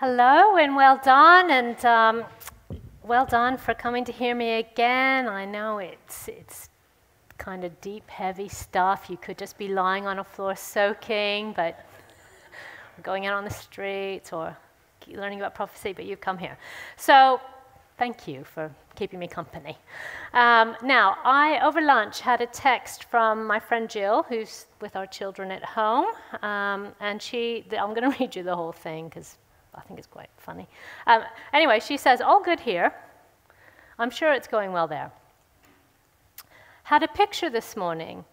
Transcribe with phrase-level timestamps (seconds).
[0.00, 2.24] Hello and well done, and um,
[3.02, 5.28] well done for coming to hear me again.
[5.28, 6.70] I know it's it's
[7.36, 9.10] kind of deep, heavy stuff.
[9.10, 11.84] You could just be lying on a floor soaking, but
[13.02, 14.56] going out on the streets or
[15.06, 15.92] learning about prophecy.
[15.92, 16.56] But you've come here,
[16.96, 17.38] so
[17.98, 19.76] thank you for keeping me company.
[20.32, 25.06] Um, now, I over lunch had a text from my friend Jill, who's with our
[25.06, 26.06] children at home,
[26.40, 27.66] um, and she.
[27.78, 29.36] I'm going to read you the whole thing because
[29.80, 30.68] I think it's quite funny.
[31.06, 31.22] Um,
[31.52, 32.92] anyway, she says, All good here.
[33.98, 35.10] I'm sure it's going well there.
[36.84, 38.24] Had a picture this morning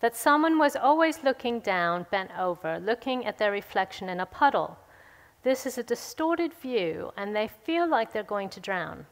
[0.00, 4.78] that someone was always looking down, bent over, looking at their reflection in a puddle.
[5.42, 9.06] This is a distorted view, and they feel like they're going to drown.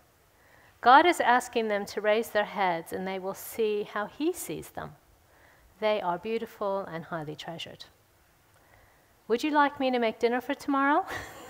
[0.81, 4.71] God is asking them to raise their heads, and they will see how He sees
[4.71, 4.93] them.
[5.81, 7.85] They are beautiful and highly treasured.
[9.29, 11.07] Would you like me to make dinner for tomorrow?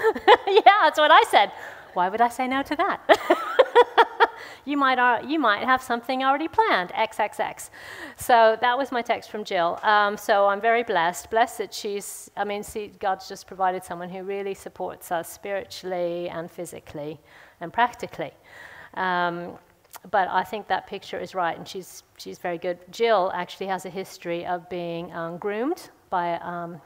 [0.46, 1.52] yeah, that's what I said.
[1.94, 4.30] Why would I say no to that?
[4.64, 7.70] you might, you might have something already planned, XXX.
[8.16, 9.78] So that was my text from Jill.
[9.82, 11.30] Um, so I'm very blessed.
[11.30, 16.28] Blessed that she's, I mean, see, God's just provided someone who really supports us spiritually
[16.28, 17.18] and physically
[17.60, 18.32] and practically.
[18.94, 19.58] Um,
[20.10, 22.78] but I think that picture is right, and she's, she's very good.
[22.90, 26.80] Jill actually has a history of being um, groomed by um,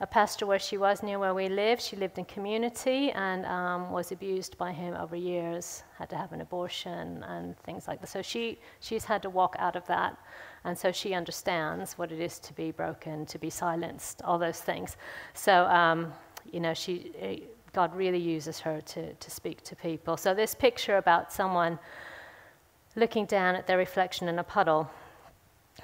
[0.00, 1.82] a pastor where she was near where we lived.
[1.82, 6.32] She lived in community and um, was abused by him over years, had to have
[6.32, 8.06] an abortion and things like that.
[8.06, 10.16] So she, she's had to walk out of that.
[10.64, 14.60] And so she understands what it is to be broken, to be silenced, all those
[14.60, 14.96] things.
[15.34, 16.12] So, um,
[16.52, 17.36] you know, she, eh,
[17.72, 20.16] God really uses her to, to speak to people.
[20.16, 21.76] So this picture about someone
[22.94, 24.88] looking down at their reflection in a puddle,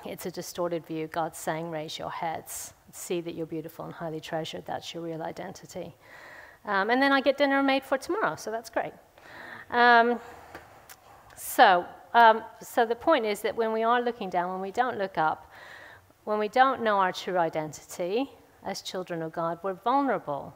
[0.04, 1.08] it's a distorted view.
[1.08, 4.64] God's saying, raise your heads see that you're beautiful and highly treasured.
[4.66, 5.94] That's your real identity.
[6.64, 8.92] Um, and then I get dinner made for tomorrow, so that's great.
[9.70, 10.20] Um,
[11.36, 11.84] so,
[12.14, 15.18] um, so the point is that when we are looking down, when we don't look
[15.18, 15.50] up,
[16.24, 18.30] when we don't know our true identity
[18.64, 20.54] as children of God, we're vulnerable.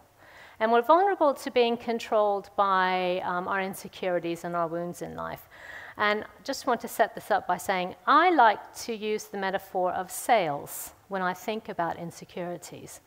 [0.61, 5.49] And we're vulnerable to being controlled by um, our insecurities and our wounds in life.
[5.97, 9.93] And just want to set this up by saying I like to use the metaphor
[9.93, 13.01] of sails when I think about insecurities.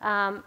[0.00, 0.44] Um,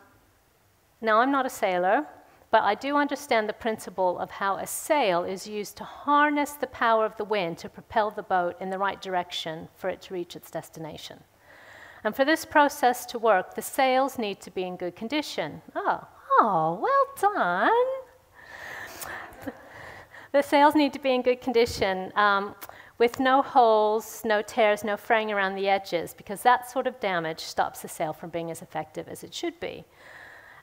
[1.01, 2.05] now, I'm not a sailor,
[2.49, 6.67] but I do understand the principle of how a sail is used to harness the
[6.67, 10.13] power of the wind to propel the boat in the right direction for it to
[10.13, 11.19] reach its destination.
[12.03, 15.61] And for this process to work, the sails need to be in good condition.
[15.75, 16.07] Oh,
[16.39, 18.03] oh, well done.
[20.31, 22.53] The sails need to be in good condition um,
[22.97, 27.41] with no holes, no tears, no fraying around the edges, because that sort of damage
[27.41, 29.85] stops the sail from being as effective as it should be.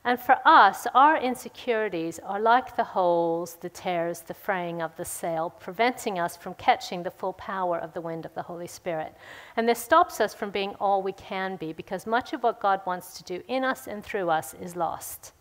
[0.06, 5.04] And for us, our insecurities are like the holes, the tears, the fraying of the
[5.04, 9.14] sail, preventing us from catching the full power of the wind of the Holy Spirit.
[9.56, 12.82] And this stops us from being all we can be, because much of what God
[12.84, 15.32] wants to do in us and through us is lost.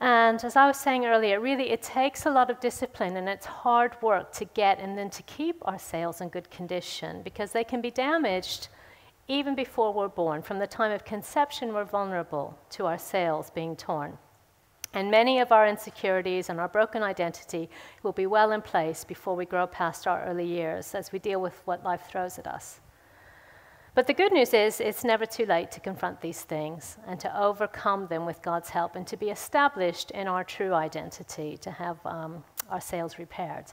[0.00, 3.44] And as I was saying earlier, really it takes a lot of discipline and it's
[3.44, 7.64] hard work to get and then to keep our sails in good condition because they
[7.64, 8.68] can be damaged
[9.28, 10.40] even before we're born.
[10.40, 14.16] From the time of conception, we're vulnerable to our sails being torn.
[14.92, 17.68] And many of our insecurities and our broken identity
[18.02, 21.40] will be well in place before we grow past our early years as we deal
[21.40, 22.80] with what life throws at us.
[23.94, 27.40] But the good news is, it's never too late to confront these things and to
[27.40, 31.98] overcome them with God's help and to be established in our true identity, to have
[32.04, 33.64] um, our sails repaired.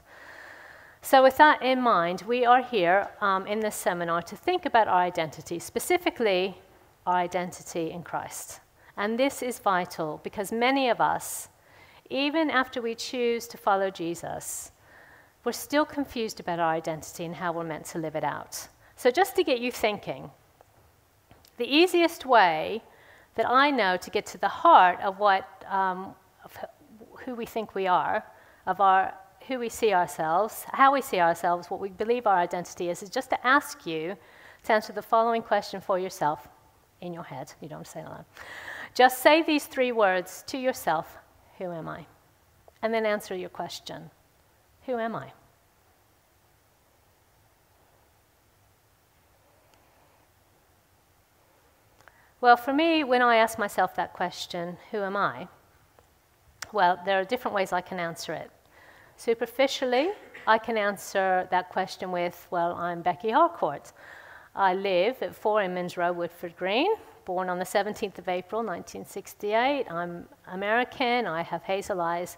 [1.02, 4.88] So, with that in mind, we are here um, in this seminar to think about
[4.88, 6.58] our identity, specifically
[7.06, 8.60] our identity in Christ.
[8.96, 11.48] And this is vital because many of us,
[12.10, 14.72] even after we choose to follow Jesus,
[15.44, 18.66] we're still confused about our identity and how we're meant to live it out.
[18.98, 20.32] So, just to get you thinking,
[21.56, 22.82] the easiest way
[23.36, 26.58] that I know to get to the heart of what, um, of
[27.24, 28.24] who we think we are,
[28.66, 29.14] of our,
[29.46, 33.08] who we see ourselves, how we see ourselves, what we believe our identity is, is
[33.08, 34.16] just to ask you
[34.64, 36.48] to answer the following question for yourself
[37.00, 37.52] in your head.
[37.60, 38.24] You don't say it alone.
[38.94, 41.18] Just say these three words to yourself
[41.58, 42.06] Who am I?
[42.82, 44.10] And then answer your question
[44.86, 45.30] Who am I?
[52.40, 55.48] Well, for me, when I ask myself that question, who am I?
[56.72, 58.52] Well, there are different ways I can answer it.
[59.16, 60.10] Superficially,
[60.46, 63.92] I can answer that question with, well, I'm Becky Harcourt.
[64.54, 66.94] I live at 4 Inman's Road, Woodford Green,
[67.24, 69.90] born on the 17th of April, 1968.
[69.90, 71.26] I'm American.
[71.26, 72.36] I have hazel eyes,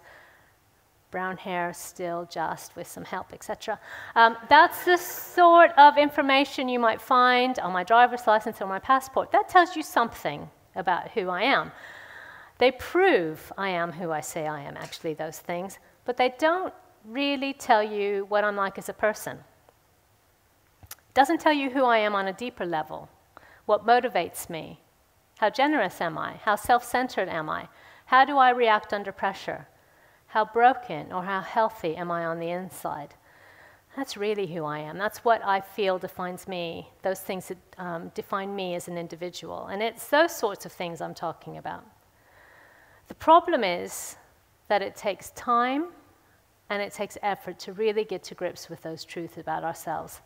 [1.11, 3.79] brown hair, still just with some help, etc.
[4.15, 8.79] Um, that's the sort of information you might find on my driver's license or my
[8.79, 9.31] passport.
[9.31, 11.71] That tells you something about who I am.
[12.57, 16.73] They prove I am who I say I am, actually, those things, but they don't
[17.05, 19.39] really tell you what I'm like as a person.
[21.13, 23.09] Doesn't tell you who I am on a deeper level,
[23.65, 24.79] what motivates me,
[25.39, 27.67] how generous am I, how self centered am I,
[28.05, 29.67] how do I react under pressure,
[30.31, 33.13] how broken or how healthy am I on the inside.
[33.97, 34.97] That's really who I am.
[34.97, 39.67] That's what I feel defines me, those things that um, define me as an individual.
[39.67, 41.83] And it's those sorts of things I'm talking about.
[43.09, 44.15] The problem is
[44.69, 45.87] that it takes time
[46.69, 50.21] and it takes effort to really get to grips with those truths about ourselves.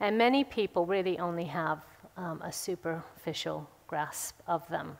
[0.00, 1.80] And many people really only have
[2.18, 4.98] um, a superficial grasp of them.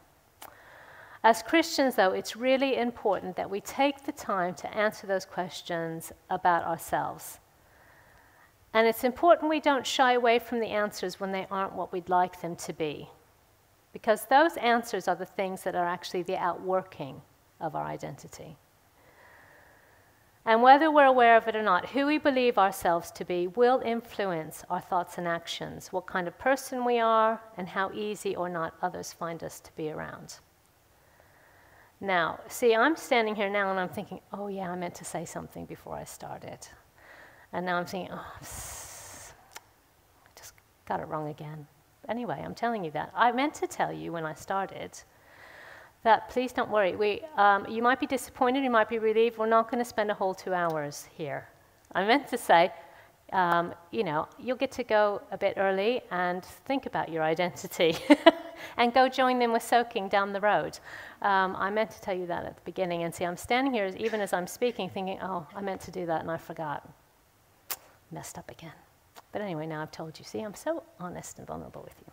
[1.23, 6.13] As Christians, though, it's really important that we take the time to answer those questions
[6.31, 7.39] about ourselves.
[8.73, 12.09] And it's important we don't shy away from the answers when they aren't what we'd
[12.09, 13.11] like them to be.
[13.93, 17.21] Because those answers are the things that are actually the outworking
[17.61, 18.57] of our identity.
[20.47, 23.83] And whether we're aware of it or not, who we believe ourselves to be will
[23.85, 28.49] influence our thoughts and actions, what kind of person we are, and how easy or
[28.49, 30.37] not others find us to be around.
[32.01, 35.25] Now, see, I'm standing here now and I'm thinking, oh, yeah, I meant to say
[35.25, 36.67] something before I started.
[37.53, 38.41] And now I'm thinking, oh, I
[40.35, 40.55] just
[40.87, 41.67] got it wrong again.
[42.09, 43.13] Anyway, I'm telling you that.
[43.15, 44.99] I meant to tell you when I started
[46.03, 46.97] that please don't worry.
[46.97, 49.37] We, um, you might be disappointed, you might be relieved.
[49.37, 51.49] We're not going to spend a whole two hours here.
[51.93, 52.73] I meant to say,
[53.33, 57.97] um, you know, you'll get to go a bit early and think about your identity
[58.77, 60.79] and go join them with soaking down the road.
[61.23, 63.03] Um, I meant to tell you that at the beginning.
[63.03, 66.07] And see, I'm standing here even as I'm speaking thinking, oh, I meant to do
[66.07, 66.89] that and I forgot.
[68.11, 68.73] Messed up again.
[69.33, 70.25] But anyway, now I've told you.
[70.25, 72.13] See, I'm so honest and vulnerable with you.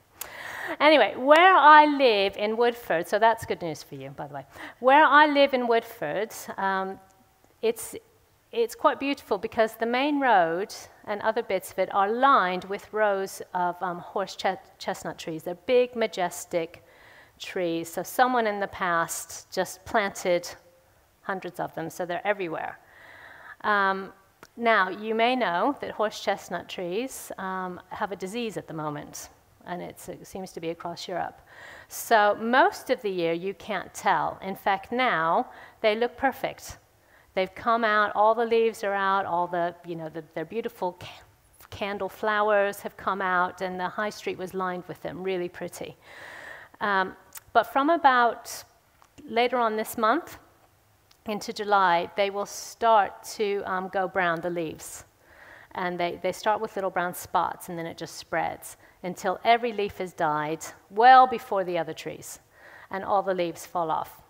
[0.80, 4.46] Anyway, where I live in Woodford, so that's good news for you, by the way.
[4.80, 7.00] Where I live in Woodford, um,
[7.62, 7.96] it's,
[8.52, 10.74] it's quite beautiful because the main road
[11.06, 14.46] and other bits of it are lined with rows of um, horse ch-
[14.78, 15.44] chestnut trees.
[15.44, 16.84] They're big, majestic
[17.40, 17.92] trees.
[17.92, 20.50] So someone in the past just planted
[21.22, 22.80] hundreds of them, so they're everywhere.
[23.62, 24.14] Um,
[24.56, 29.30] now, you may know that horse chestnut trees um, have a disease at the moment
[29.68, 31.42] and it seems to be across Europe.
[31.90, 34.40] So most of the year you can't tell.
[34.42, 35.50] In fact, now
[35.82, 36.78] they look perfect.
[37.38, 40.94] They've come out, all the leaves are out, all the, you know, the, their beautiful
[40.94, 41.22] ca-
[41.70, 45.96] candle flowers have come out, and the high street was lined with them, really pretty.
[46.82, 47.16] Um,
[47.54, 48.64] but from about
[49.24, 50.40] later on this month
[51.28, 55.06] into July, they will start to um, go brown, the leaves.
[55.76, 59.74] And they, they start with little brown spots, and then it just spreads until every
[59.74, 62.40] leaf has died well before the other trees,
[62.90, 64.24] and all the leaves fall off.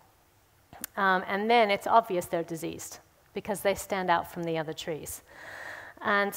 [0.96, 3.00] Um, and then it's obvious they're diseased
[3.34, 5.22] because they stand out from the other trees.
[6.02, 6.34] And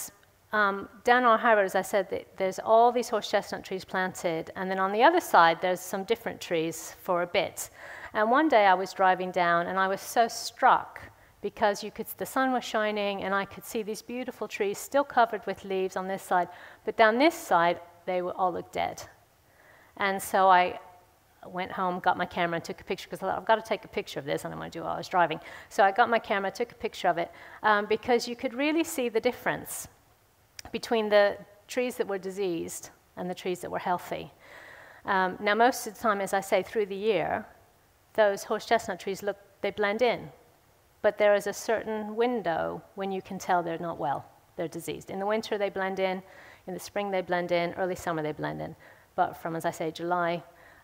[0.53, 4.51] um, down our high road, as I said, there's all these horse chestnut trees planted,
[4.57, 7.71] and then on the other side, there's some different trees for a bit.
[8.15, 11.01] And one day I was driving down, and I was so struck
[11.41, 15.05] because you could, the sun was shining, and I could see these beautiful trees still
[15.05, 16.49] covered with leaves on this side,
[16.85, 19.03] but down this side, they all looked dead.
[19.97, 20.81] And so I
[21.47, 23.69] went home, got my camera, and took a picture because I thought, I've got to
[23.69, 25.41] take a picture of this, and I'm going to do it while I was driving.
[25.69, 27.31] So I got my camera, took a picture of it,
[27.63, 29.89] um, because you could really see the difference
[30.73, 34.31] between the trees that were diseased and the trees that were healthy.
[35.05, 37.47] Um, now, most of the time, as I say, through the year,
[38.15, 40.29] those horse chestnut trees look, they blend in.
[41.03, 45.11] But there is a certain window when you can tell they're not well, they're diseased.
[45.11, 46.23] In the winter, they blend in.
[46.67, 47.73] In the spring, they blend in.
[47.75, 48.77] Early summer, they blend in.
[49.15, 50.43] But from, as I say, July,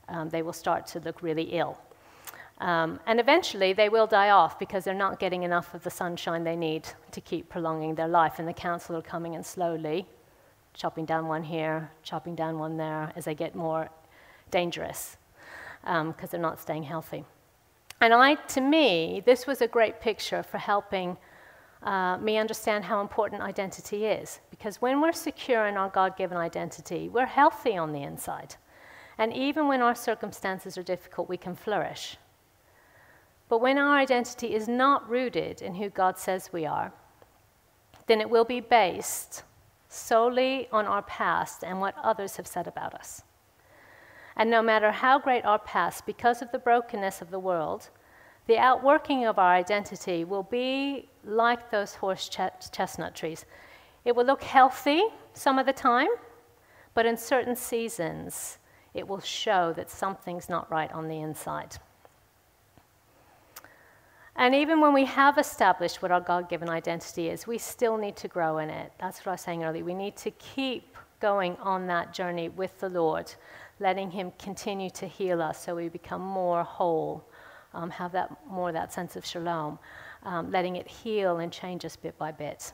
[0.08, 1.78] um, they will start to look really ill.
[2.58, 6.42] Um, and eventually, they will die off because they're not getting enough of the sunshine
[6.42, 8.38] they need to keep prolonging their life.
[8.38, 10.06] And the council are coming in slowly,
[10.72, 13.90] chopping down one here, chopping down one there, as they get more
[14.50, 15.18] dangerous
[15.82, 17.24] because um, they're not staying healthy.
[18.00, 21.16] And I, to me, this was a great picture for helping
[21.82, 24.40] uh, me understand how important identity is.
[24.50, 28.56] Because when we're secure in our God given identity, we're healthy on the inside.
[29.18, 32.16] And even when our circumstances are difficult, we can flourish.
[33.48, 36.92] But when our identity is not rooted in who God says we are,
[38.06, 39.42] then it will be based
[39.88, 43.22] solely on our past and what others have said about us.
[44.36, 47.88] And no matter how great our past, because of the brokenness of the world,
[48.46, 53.44] the outworking of our identity will be like those horse ch- chestnut trees.
[54.04, 56.08] It will look healthy some of the time,
[56.94, 58.58] but in certain seasons,
[58.96, 61.76] it will show that something's not right on the inside.
[64.34, 68.16] And even when we have established what our God given identity is, we still need
[68.16, 68.92] to grow in it.
[68.98, 69.84] That's what I was saying earlier.
[69.84, 73.32] We need to keep going on that journey with the Lord,
[73.80, 77.24] letting Him continue to heal us so we become more whole,
[77.72, 79.78] um, have that more that sense of shalom,
[80.24, 82.72] um, letting it heal and change us bit by bit.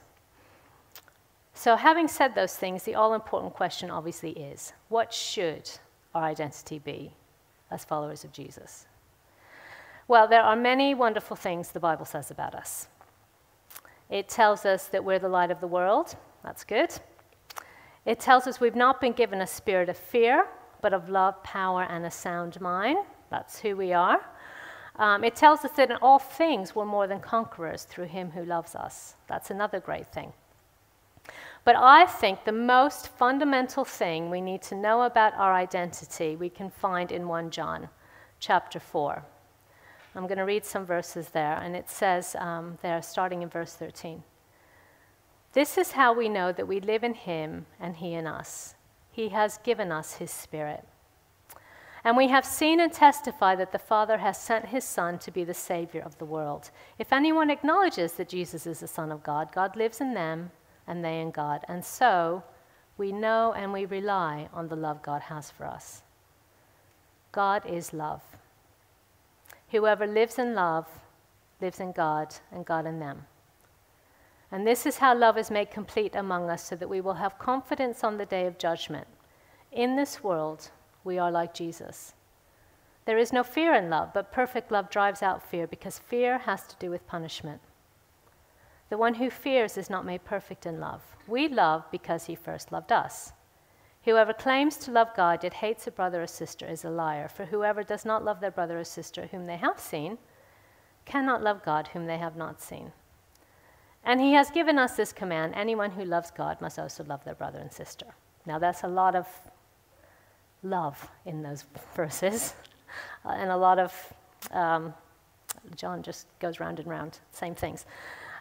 [1.55, 5.71] So, having said those things, the all important question obviously is what should
[6.15, 7.13] our identity be
[7.71, 8.87] as followers of Jesus?
[10.09, 12.89] Well, there are many wonderful things the Bible says about us.
[14.11, 16.17] It tells us that we're the light of the world.
[16.45, 16.91] That's good.
[18.05, 20.47] It tells us we've not been given a spirit of fear,
[20.83, 22.99] but of love, power, and a sound mind.
[23.31, 24.21] That's who we are.
[24.97, 28.45] Um, it tells us that in all things we're more than conquerors through him who
[28.45, 29.15] loves us.
[29.29, 30.33] That's another great thing.
[31.65, 36.51] But I think the most fundamental thing we need to know about our identity we
[36.51, 37.89] can find in 1 John
[38.41, 39.25] chapter 4.
[40.15, 43.75] I'm going to read some verses there, and it says um, there, starting in verse
[43.75, 44.25] 13.
[45.53, 48.75] This is how we know that we live in Him and He in us.
[49.11, 50.85] He has given us His Spirit.
[52.05, 55.45] And we have seen and testified that the Father has sent His Son to be
[55.45, 56.71] the Savior of the world.
[56.99, 60.51] If anyone acknowledges that Jesus is the Son of God, God lives in them
[60.93, 61.65] and they in God.
[61.69, 62.45] And so
[62.99, 66.03] we know and we rely on the love God has for us.
[67.33, 68.21] God is love.
[69.71, 70.87] Whoever lives in love
[71.63, 73.25] lives in God and God in them.
[74.51, 77.39] And this is how love is made complete among us so that we will have
[77.39, 79.07] confidence on the day of judgment.
[79.73, 80.71] In this world,
[81.05, 82.13] we are like Jesus.
[83.07, 86.67] There is no fear in love, but perfect love drives out fear because fear has
[86.67, 87.63] to do with punishment.
[88.93, 91.01] The one who fears is not made perfect in love.
[91.27, 93.33] We love because he first loved us.
[94.05, 97.47] Whoever claims to love God yet hates a brother or sister is a liar, for
[97.47, 100.19] whoever does not love their brother or sister whom they have seen
[101.07, 102.93] cannot love God whom they have not seen.
[104.05, 107.35] And he has given us this command anyone who loves God must also love their
[107.35, 108.09] brother and sister.
[108.45, 109.27] Now, that's a lot of
[110.63, 111.65] love in those
[111.97, 112.53] verses,
[113.25, 114.13] uh, and a lot of,
[114.51, 114.93] um,
[115.77, 117.87] John just goes round and round, same things.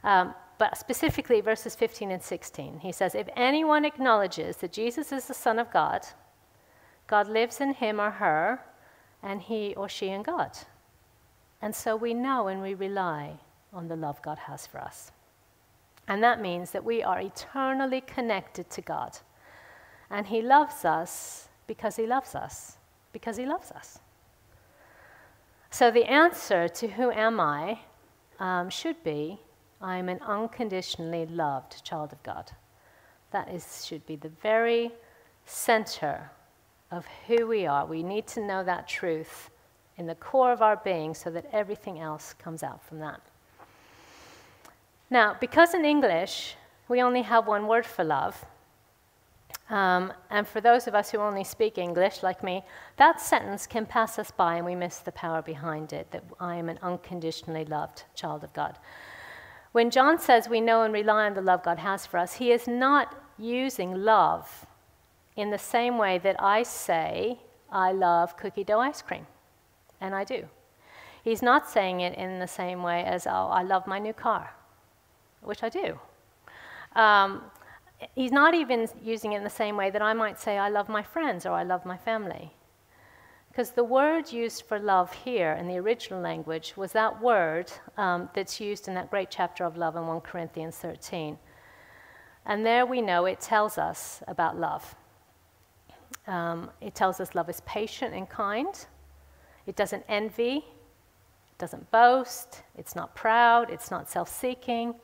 [0.04, 5.26] Um, but specifically, verses 15 and 16, he says, If anyone acknowledges that Jesus is
[5.26, 6.06] the Son of God,
[7.08, 8.62] God lives in him or her,
[9.24, 10.58] and he or she in God.
[11.62, 13.40] And so we know and we rely
[13.74, 15.12] on the love God has for us.
[16.08, 19.18] And that means that we are eternally connected to God.
[20.10, 22.78] And He loves us because He loves us,
[23.14, 24.00] because He loves us.
[25.70, 27.80] So the answer to who am I
[28.40, 29.40] um, should be
[29.82, 32.52] I am an unconditionally loved child of God.
[33.32, 34.92] That is, should be the very
[35.46, 36.30] center
[36.92, 37.86] of who we are.
[37.86, 39.50] We need to know that truth
[39.98, 43.22] in the core of our being so that everything else comes out from that.
[45.10, 46.56] Now, because in English
[46.88, 48.46] we only have one word for love,
[49.70, 52.64] um, and for those of us who only speak English, like me,
[52.98, 56.56] that sentence can pass us by and we miss the power behind it that I
[56.56, 58.78] am an unconditionally loved child of God.
[59.72, 62.52] When John says we know and rely on the love God has for us, he
[62.52, 64.66] is not using love
[65.36, 67.40] in the same way that I say
[67.72, 69.28] I love cookie dough ice cream,
[70.02, 70.48] and I do.
[71.24, 74.54] He's not saying it in the same way as, oh, I love my new car
[75.42, 76.00] which I do.
[76.96, 77.42] Um,
[78.16, 80.90] he's not even using it in the same way that I might say, I love
[80.90, 82.54] my friends or I love my family.
[83.52, 88.30] Because the word used for love here in the original language was that word um,
[88.34, 91.38] that's used in that great chapter of love in 1 Corinthians 13.
[92.46, 94.96] And there we know it tells us about love.
[96.28, 98.74] Um, it tells us love is patient and kind.
[99.68, 100.64] It doesn't envy.
[101.52, 102.64] It doesn't boast.
[102.78, 103.70] It's not proud.
[103.70, 104.96] It's not self seeking.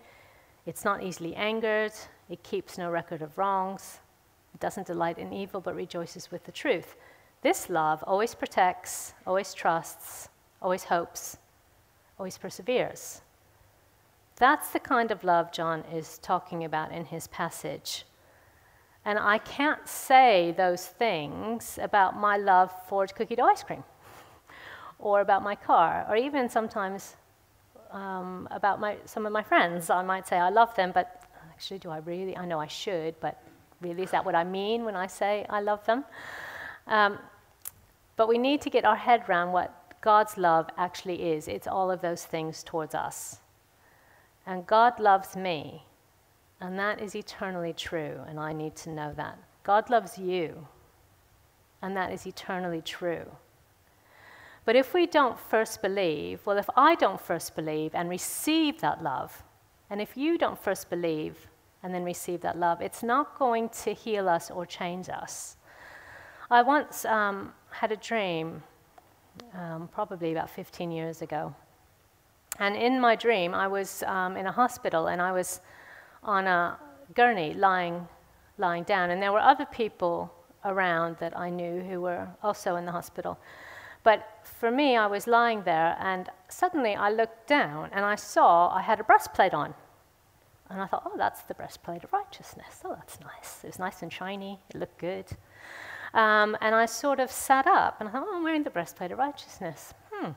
[0.65, 1.91] It's not easily angered.
[2.29, 3.99] It keeps no record of wrongs.
[4.53, 6.95] It doesn't delight in evil, but rejoices with the truth.
[7.41, 10.29] This love always protects, always trusts,
[10.61, 11.37] always hopes,
[12.17, 13.21] always perseveres.
[14.37, 18.05] That's the kind of love John is talking about in his passage.
[19.05, 23.83] And I can't say those things about my love for cookie dough ice cream,
[24.99, 27.15] or about my car, or even sometimes
[27.91, 29.89] um, about my, some of my friends.
[29.89, 32.35] I might say I love them, but actually, do I really?
[32.35, 33.41] I know I should, but
[33.79, 36.03] really, is that what I mean when I say I love them?
[36.87, 37.19] Um,
[38.17, 41.47] But we need to get our head around what God's love actually is.
[41.47, 43.41] It's all of those things towards us.
[44.45, 45.85] And God loves me,
[46.59, 49.37] and that is eternally true, and I need to know that.
[49.63, 50.67] God loves you,
[51.81, 53.25] and that is eternally true.
[54.65, 59.03] But if we don't first believe, well, if I don't first believe and receive that
[59.03, 59.43] love,
[59.89, 61.47] and if you don't first believe
[61.83, 65.56] and then receive that love, it's not going to heal us or change us.
[66.49, 68.63] I once um, had a dream,
[69.53, 71.53] um, probably about 15 years ago.
[72.59, 75.59] And in my dream, I was um, in a hospital and I was
[76.23, 76.79] on a
[77.13, 78.07] gurney lying,
[78.57, 79.09] lying down.
[79.09, 83.37] And there were other people around that I knew who were also in the hospital.
[84.03, 88.73] But for me, I was lying there, and suddenly I looked down and I saw
[88.73, 89.73] I had a breastplate on.
[90.69, 92.81] And I thought, oh, that's the breastplate of righteousness.
[92.85, 93.63] Oh, that's nice.
[93.63, 95.25] It was nice and shiny, it looked good.
[96.13, 99.11] Um, and I sort of sat up and I thought, oh, I'm wearing the breastplate
[99.11, 99.93] of righteousness.
[100.11, 100.31] Hmm.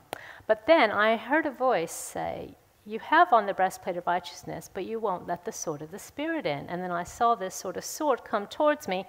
[0.47, 4.85] But then I heard a voice say, You have on the breastplate of righteousness, but
[4.85, 6.67] you won't let the sword of the Spirit in.
[6.67, 9.05] And then I saw this sort of sword come towards me,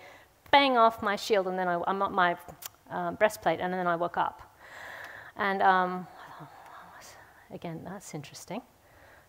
[0.50, 2.36] bang off my shield, and then I, I'm my
[2.90, 4.42] um, breastplate, and then I woke up.
[5.36, 6.06] And um,
[7.50, 8.62] again, that's interesting.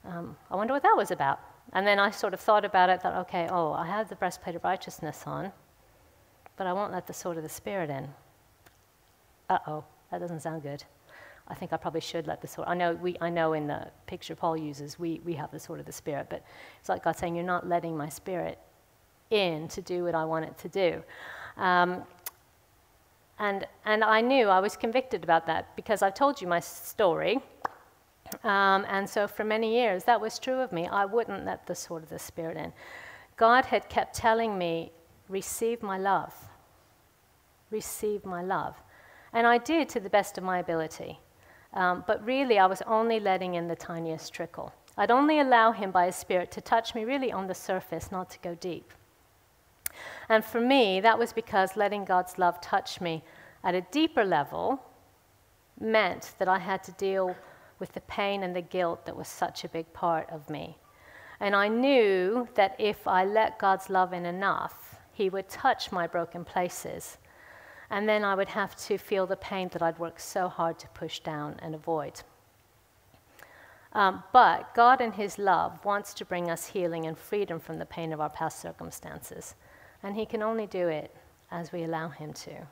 [0.06, 1.40] Um, I wonder what that was about.
[1.72, 4.56] And then I sort of thought about it, thought, okay, oh, I have the breastplate
[4.56, 5.52] of righteousness on,
[6.58, 8.08] but I won't let the sword of the Spirit in.
[9.50, 10.84] Uh oh, that doesn't sound good.
[11.48, 12.68] I think I probably should let the sword.
[12.70, 15.80] I know, we, I know in the picture Paul uses, we, we have the sword
[15.80, 16.46] of the Spirit, but
[16.80, 18.60] it's like God saying, You're not letting my spirit
[19.30, 21.04] in to do what I want it to do.
[21.62, 22.04] Um,
[23.40, 27.40] and, and I knew I was convicted about that because I've told you my story.
[28.44, 30.88] Um, and so for many years, that was true of me.
[30.88, 32.72] I wouldn't let the sword of the Spirit in.
[33.36, 34.92] God had kept telling me,
[35.34, 36.34] receive my love.
[37.72, 38.76] Receive my love.
[39.34, 41.20] And I did to the best of my ability.
[41.74, 44.72] Um, but really, I was only letting in the tiniest trickle.
[44.96, 48.30] I'd only allow Him by His Spirit to touch me really on the surface, not
[48.30, 48.94] to go deep.
[50.30, 53.24] And for me, that was because letting God's love touch me
[53.64, 54.84] at a deeper level
[55.80, 57.36] meant that I had to deal
[57.80, 60.78] with the pain and the guilt that was such a big part of me.
[61.40, 66.08] And I knew that if I let God's love in enough, He would touch my
[66.08, 67.18] broken places.
[67.90, 70.88] And then I would have to feel the pain that I'd worked so hard to
[70.90, 72.22] push down and avoid.
[73.94, 77.86] Um, but God, in His love, wants to bring us healing and freedom from the
[77.86, 79.56] pain of our past circumstances.
[80.02, 81.16] And He can only do it
[81.52, 82.66] as we allow Him to.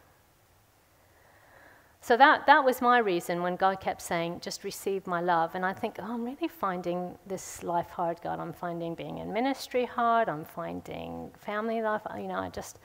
[2.03, 5.53] So that, that was my reason when God kept saying, just receive my love.
[5.53, 8.39] And I think, oh, I'm really finding this life hard, God.
[8.39, 10.27] I'm finding being in ministry hard.
[10.27, 12.01] I'm finding family life.
[12.17, 12.79] You know, I just,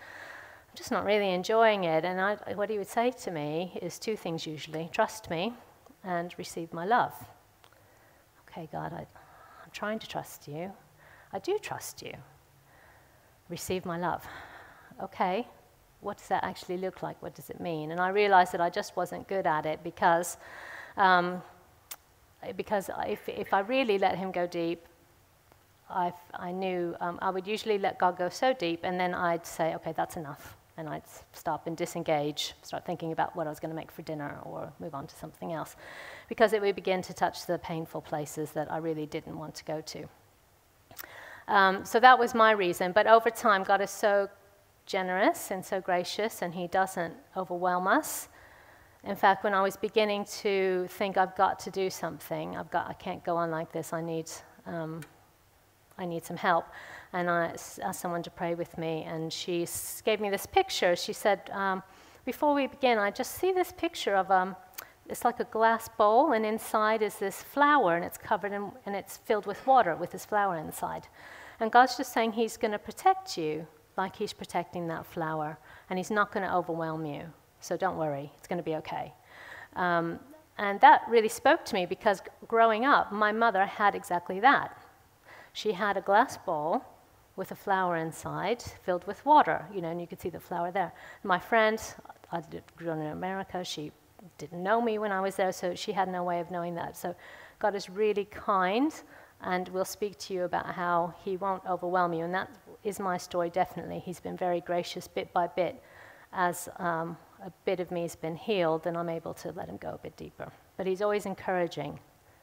[0.68, 2.04] I'm just not really enjoying it.
[2.04, 5.54] And I, what he would say to me is two things usually trust me
[6.04, 7.14] and receive my love.
[8.50, 9.06] Okay, God, I,
[9.64, 10.70] I'm trying to trust you.
[11.32, 12.12] I do trust you
[13.48, 14.26] receive my love.
[15.02, 15.46] Okay,
[16.00, 17.20] what does that actually look like?
[17.22, 17.90] What does it mean?
[17.90, 20.36] And I realized that I just wasn't good at it because,
[20.96, 21.42] um,
[22.56, 24.84] because if, if I really let him go deep,
[25.88, 29.46] I, I knew um, I would usually let God go so deep, and then I'd
[29.46, 30.56] say, okay, that's enough.
[30.78, 34.02] And I'd stop and disengage, start thinking about what I was going to make for
[34.02, 35.74] dinner or move on to something else.
[36.28, 39.64] Because it would begin to touch the painful places that I really didn't want to
[39.64, 40.08] go to.
[41.48, 42.92] Um, so that was my reason.
[42.92, 44.28] But over time, God is so
[44.86, 48.28] generous and so gracious, and He doesn't overwhelm us.
[49.04, 52.88] In fact, when I was beginning to think I've got to do something, I've got,
[52.88, 53.92] I can't go on like this.
[53.92, 54.30] I need,
[54.66, 55.00] um,
[55.96, 56.66] I need some help.
[57.12, 59.66] And I asked someone to pray with me, and she
[60.04, 60.96] gave me this picture.
[60.96, 61.82] She said, um,
[62.24, 64.56] "Before we begin, I just see this picture of um,
[65.08, 68.96] it's like a glass bowl, and inside is this flower, and it's covered in, and
[68.96, 71.06] it's filled with water with this flower inside.
[71.60, 75.58] And God's just saying He's going to protect you like He's protecting that flower,
[75.90, 77.24] and He's not going to overwhelm you.
[77.60, 79.12] So don't worry, it's going to be okay.
[79.74, 80.18] Um,
[80.58, 84.76] and that really spoke to me because growing up, my mother had exactly that.
[85.52, 86.84] She had a glass bowl
[87.36, 90.70] with a flower inside filled with water, you know, and you could see the flower
[90.70, 90.92] there.
[91.22, 91.78] My friend,
[92.32, 92.42] I
[92.76, 93.92] grew up in America, she
[94.38, 96.96] didn't know me when I was there, so she had no way of knowing that.
[96.96, 97.14] So
[97.58, 98.92] God is really kind
[99.42, 102.24] and we'll speak to you about how he won't overwhelm you.
[102.24, 102.50] And that
[102.86, 103.98] is my story, definitely.
[103.98, 105.82] He's been very gracious bit by bit
[106.32, 109.76] as um, a bit of me has been healed, and I'm able to let him
[109.76, 110.52] go a bit deeper.
[110.76, 111.98] But he's always encouraging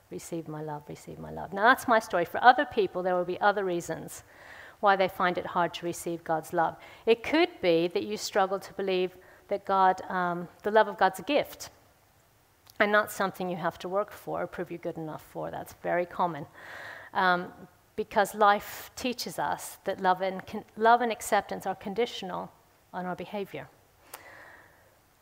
[0.09, 1.53] receive my love, receive my love.
[1.53, 2.25] Now, that's my story.
[2.25, 4.23] For other people, there will be other reasons
[4.79, 6.75] why they find it hard to receive God's love.
[7.05, 9.15] It could be that you struggle to believe
[9.47, 11.69] that God, um, the love of God's a gift
[12.79, 15.49] and not something you have to work for or prove you're good enough for.
[15.49, 16.45] That's very common.
[17.13, 17.51] Um,
[17.95, 20.41] because life teaches us that love and,
[20.77, 22.51] love and acceptance are conditional
[22.93, 23.67] on our behavior.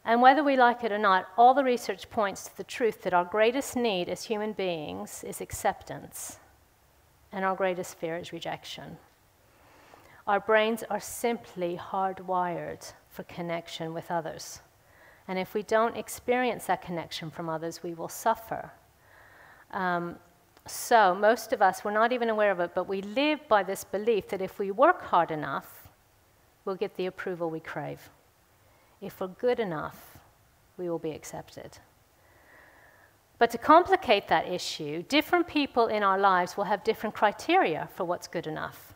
[0.04, 3.14] And whether we like it or not, all the research points to the truth that
[3.14, 6.40] our greatest need as human beings is acceptance,
[7.32, 8.98] and our greatest fear is rejection.
[10.26, 14.62] Our brains are simply hardwired for connection with others.
[15.28, 18.72] And if we don't experience that connection from others, we will suffer.
[19.72, 20.18] Um,
[20.68, 23.84] so, most of us, we're not even aware of it, but we live by this
[23.84, 25.90] belief that if we work hard enough,
[26.66, 28.10] we'll get the approval we crave.
[29.02, 30.20] If we're good enough,
[30.78, 31.80] we will be accepted.
[33.40, 38.04] But to complicate that issue, different people in our lives will have different criteria for
[38.04, 38.94] what's good enough,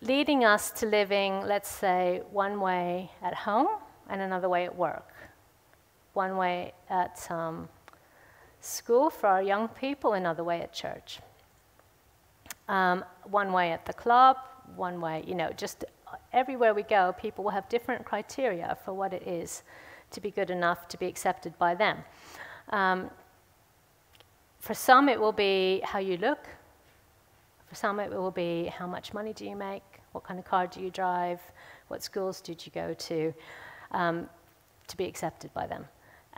[0.00, 3.66] leading us to living, let's say, one way at home
[4.08, 5.12] and another way at work,
[6.12, 7.68] one way at um,
[8.60, 11.20] school for our young people, another way at church.
[12.68, 14.36] Um, one way at the club,
[14.76, 15.84] one way, you know, just
[16.32, 19.62] everywhere we go, people will have different criteria for what it is
[20.10, 21.98] to be good enough to be accepted by them.
[22.70, 23.10] Um,
[24.58, 26.46] for some, it will be how you look.
[27.66, 30.66] For some, it will be how much money do you make, what kind of car
[30.66, 31.40] do you drive,
[31.88, 33.34] what schools did you go to,
[33.92, 34.28] um,
[34.88, 35.84] to be accepted by them.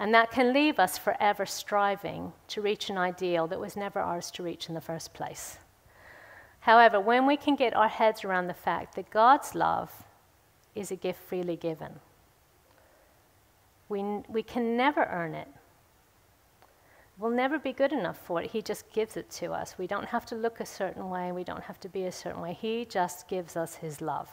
[0.00, 4.30] And that can leave us forever striving to reach an ideal that was never ours
[4.32, 5.58] to reach in the first place.
[6.60, 9.92] However, when we can get our heads around the fact that God's love
[10.74, 12.00] is a gift freely given,
[13.90, 15.48] we, we can never earn it.
[17.18, 18.50] We'll never be good enough for it.
[18.50, 19.76] He just gives it to us.
[19.76, 22.40] We don't have to look a certain way, we don't have to be a certain
[22.40, 22.56] way.
[22.58, 24.30] He just gives us His love.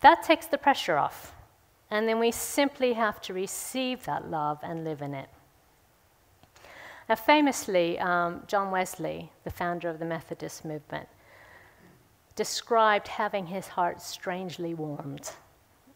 [0.00, 1.32] That takes the pressure off.
[1.90, 5.28] And then we simply have to receive that love and live in it.
[7.08, 11.08] Now, famously, um, John Wesley, the founder of the Methodist movement,
[12.36, 15.30] described having his heart strangely warmed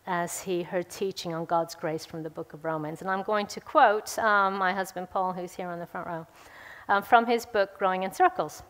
[0.06, 3.02] as he heard teaching on God's grace from the book of Romans.
[3.02, 6.26] And I'm going to quote um, my husband Paul, who's here on the front row,
[6.88, 8.62] um, from his book, Growing in Circles.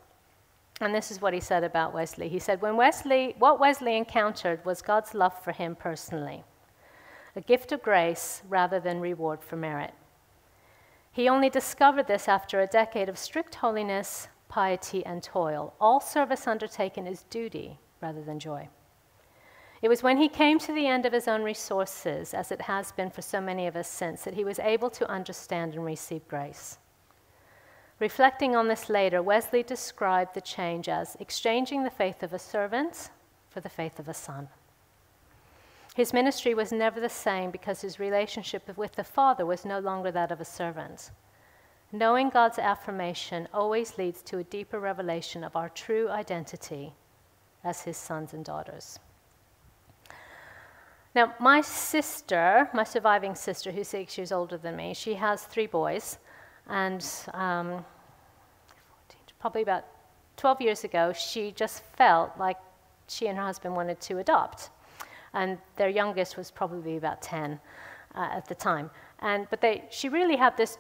[0.81, 2.29] And this is what he said about Wesley.
[2.29, 6.43] He said, when Wesley, what Wesley encountered was God's love for him personally
[7.35, 9.95] a gift of grace rather than reward for merit.
[11.11, 15.75] He only discovered this after a decade of strict holiness, piety, and toil.
[15.81, 18.69] All service undertaken is duty rather than joy.
[19.83, 22.93] It was when he came to the end of his own resources, as it has
[22.93, 26.27] been for so many of us since, that he was able to understand and receive
[26.29, 26.79] grace.
[27.99, 33.11] Reflecting on this later, Wesley described the change as exchanging the faith of a servant
[33.49, 34.49] for the faith of a son.
[35.95, 40.11] His ministry was never the same because his relationship with the Father was no longer
[40.11, 41.11] that of a servant.
[41.93, 46.95] Knowing God's affirmation always leads to a deeper revelation of our true identity
[47.63, 48.99] as his sons and daughters.
[51.15, 55.67] Now, my sister, my surviving sister, who's six years older than me, she has three
[55.67, 56.17] boys.
[56.69, 57.85] And um,
[59.39, 59.85] probably about
[60.39, 62.57] 12 years ago, she just felt like
[63.09, 64.71] she and her husband wanted to adopt
[65.35, 67.59] and their youngest was probably about 10
[68.15, 68.91] uh, at the time.
[69.21, 70.79] And, but they, she really had this,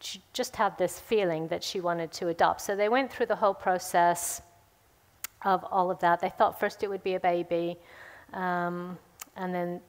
[0.00, 2.60] she just had this feeling that she wanted to adopt.
[2.60, 4.42] So they went through the whole process
[5.44, 6.20] of all of that.
[6.20, 7.76] They thought first it would be a baby,
[8.32, 8.98] um,
[9.36, 9.80] and then,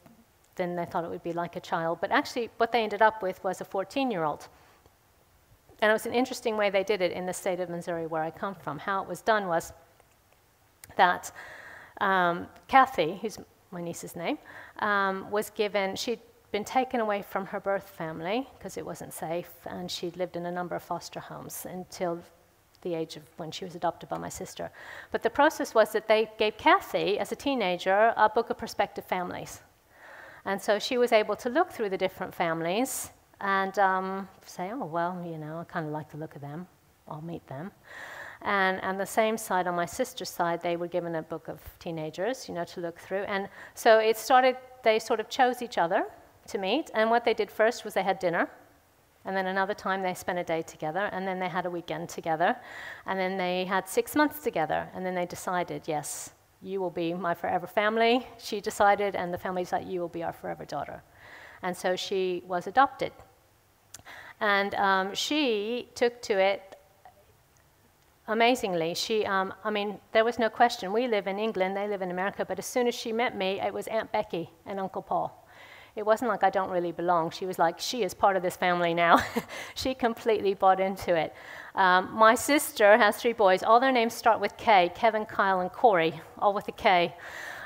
[0.55, 1.99] then they thought it would be like a child.
[2.01, 4.47] But actually, what they ended up with was a 14 year old.
[5.81, 8.23] And it was an interesting way they did it in the state of Missouri, where
[8.23, 8.79] I come from.
[8.79, 9.73] How it was done was
[10.95, 11.31] that
[12.01, 13.37] um, Kathy, who's
[13.77, 14.37] my niece's name,
[14.79, 16.19] um, was given, she'd
[16.51, 20.45] been taken away from her birth family because it wasn't safe, and she'd lived in
[20.47, 22.19] a number of foster homes until
[22.81, 24.71] the age of when she was adopted by my sister.
[25.11, 29.05] But the process was that they gave Kathy, as a teenager, a book of prospective
[29.05, 29.61] families.
[30.45, 33.11] And so she was able to look through the different families
[33.41, 36.67] and um, say, oh, well, you know, I kind of like the look of them.
[37.07, 37.71] I'll meet them.
[38.41, 41.59] And on the same side, on my sister's side, they were given a book of
[41.79, 43.23] teenagers, you know, to look through.
[43.23, 46.05] And so it started, they sort of chose each other
[46.47, 46.91] to meet.
[46.93, 48.49] And what they did first was they had dinner.
[49.25, 51.09] And then another time they spent a day together.
[51.11, 52.55] And then they had a weekend together.
[53.05, 54.87] And then they had six months together.
[54.93, 58.25] And then they decided, yes, you will be my forever family.
[58.37, 61.03] She decided, and the family decided, you will be our forever daughter.
[61.61, 63.11] And so she was adopted.
[64.39, 66.66] And um, she took to it
[68.27, 70.91] amazingly, she, um, I mean, there was no question.
[70.91, 73.59] We live in England, they live in America, but as soon as she met me,
[73.61, 75.47] it was Aunt Becky and Uncle Paul.
[75.95, 77.31] It wasn't like I don't really belong.
[77.31, 79.19] She was like, she is part of this family now.
[79.75, 81.33] she completely bought into it.
[81.73, 83.63] Um, my sister has three boys.
[83.63, 87.15] All their names start with K Kevin, Kyle, and Corey, all with a K.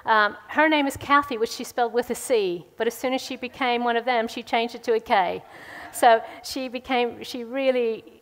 [0.06, 3.22] Um, her name is Kathy, which she spelled with a C, but as soon as
[3.22, 5.44] she became one of them, she changed it to a K.
[5.92, 8.21] So she became, she really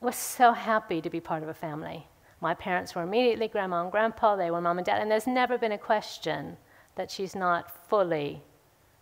[0.00, 2.06] was so happy to be part of a family.
[2.40, 5.58] My parents were immediately grandma and grandpa, they were mom and dad, and there's never
[5.58, 6.56] been a question
[6.94, 8.42] that she's not fully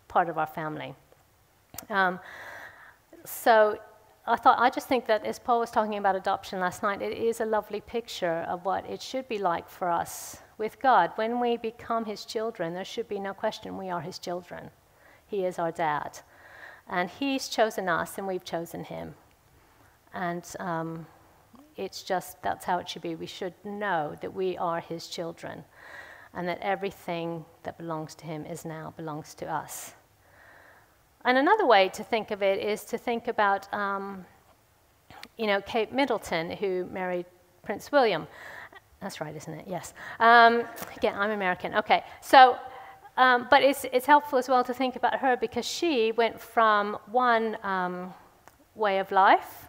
[0.09, 0.95] part of our family.
[1.89, 2.19] Um,
[3.25, 3.79] so
[4.27, 7.17] I thought, I just think that as Paul was talking about adoption last night, it
[7.17, 11.13] is a lovely picture of what it should be like for us with God.
[11.15, 14.71] When we become his children, there should be no question we are his children.
[15.27, 16.21] He is our dad.
[16.89, 19.15] And he's chosen us, and we've chosen him.
[20.15, 21.07] And um,
[21.77, 23.15] it's just, that's how it should be.
[23.15, 25.65] We should know that we are his children,
[26.35, 29.95] and that everything that belongs to him is now belongs to us.
[31.25, 34.25] And another way to think of it is to think about, um,
[35.37, 37.27] you know, Kate Middleton, who married
[37.63, 38.27] Prince William.
[39.01, 39.67] That's right, isn't it?
[39.69, 39.95] Yes.
[40.21, 40.65] Um,
[40.97, 41.75] again, I'm American.
[41.75, 42.03] Okay.
[42.21, 42.57] So,
[43.17, 46.99] um, but it's, it's helpful as well to think about her because she went from
[47.11, 48.15] one um,
[48.75, 49.68] way of life,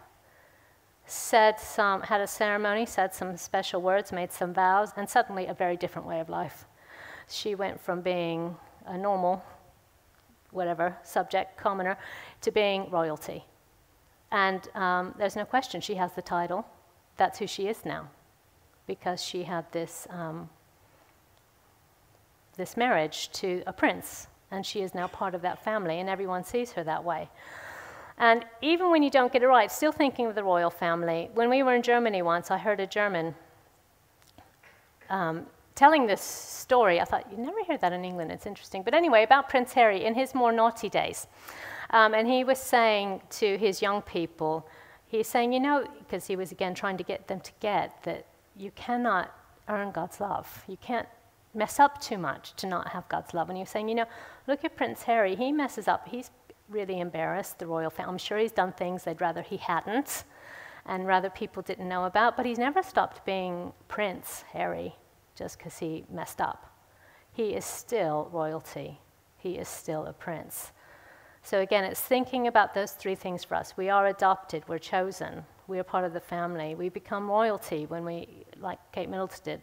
[1.10, 5.54] said some, had a ceremony, said some special words, made some vows, and suddenly a
[5.54, 6.66] very different way of life.
[7.28, 9.44] She went from being a normal,
[10.52, 11.98] whatever, subject, commoner,
[12.42, 13.46] to being royalty.
[14.32, 16.66] And um, there's no question she has the title.
[17.18, 18.10] That's who she is now
[18.86, 20.50] because she had this, um,
[22.58, 26.44] this marriage to a prince, and she is now part of that family, and everyone
[26.44, 27.30] sees her that way.
[28.20, 31.30] And even when you don't get it right, still thinking of the royal family.
[31.34, 33.34] When we were in Germany once, I heard a German
[35.10, 37.00] um, telling this story.
[37.00, 38.84] I thought, you never hear that in England, it's interesting.
[38.84, 41.28] But anyway, about Prince Harry in his more naughty days.
[41.92, 44.68] Um, and he was saying to his young people,
[45.08, 48.26] he's saying, you know, because he was again trying to get them to get that
[48.58, 49.34] you cannot
[49.70, 50.66] earn God's love.
[50.68, 51.08] You can't
[51.54, 53.50] mess up too much to not have God's love.
[53.50, 54.06] And he was saying, you know,
[54.48, 55.36] look at Prince Harry.
[55.36, 56.10] He messes up.
[56.10, 56.30] He's
[56.70, 58.12] really embarrassed the royal family.
[58.12, 60.24] I'm sure he's done things they'd rather he hadn't
[60.86, 64.96] and rather people didn't know about, but he's never stopped being Prince Harry
[65.36, 66.66] just because he messed up.
[67.32, 69.00] He is still royalty.
[69.38, 70.72] He is still a prince.
[71.44, 73.76] So again, it's thinking about those three things for us.
[73.78, 76.76] We are adopted, we're chosen, we are part of the family.
[76.76, 78.28] We become royalty when we,
[78.60, 79.62] like Kate Middleton did,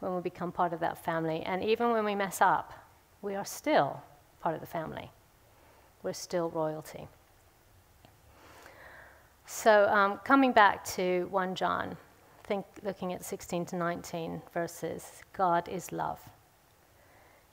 [0.00, 1.42] when we become part of that family.
[1.42, 2.72] And even when we mess up,
[3.22, 4.00] we are still
[4.40, 5.10] part of the family.
[6.06, 7.08] We're still royalty.
[9.44, 11.96] So, um, coming back to 1 John,
[12.44, 16.20] think, looking at 16 to 19 verses God is love.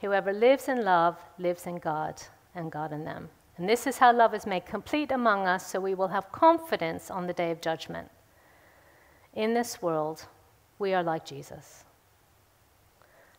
[0.01, 2.21] Whoever lives in love lives in God,
[2.53, 3.29] and God in them.
[3.57, 7.09] And this is how love is made complete among us, so we will have confidence
[7.09, 8.11] on the day of judgment.
[9.33, 10.27] In this world,
[10.77, 11.85] we are like Jesus.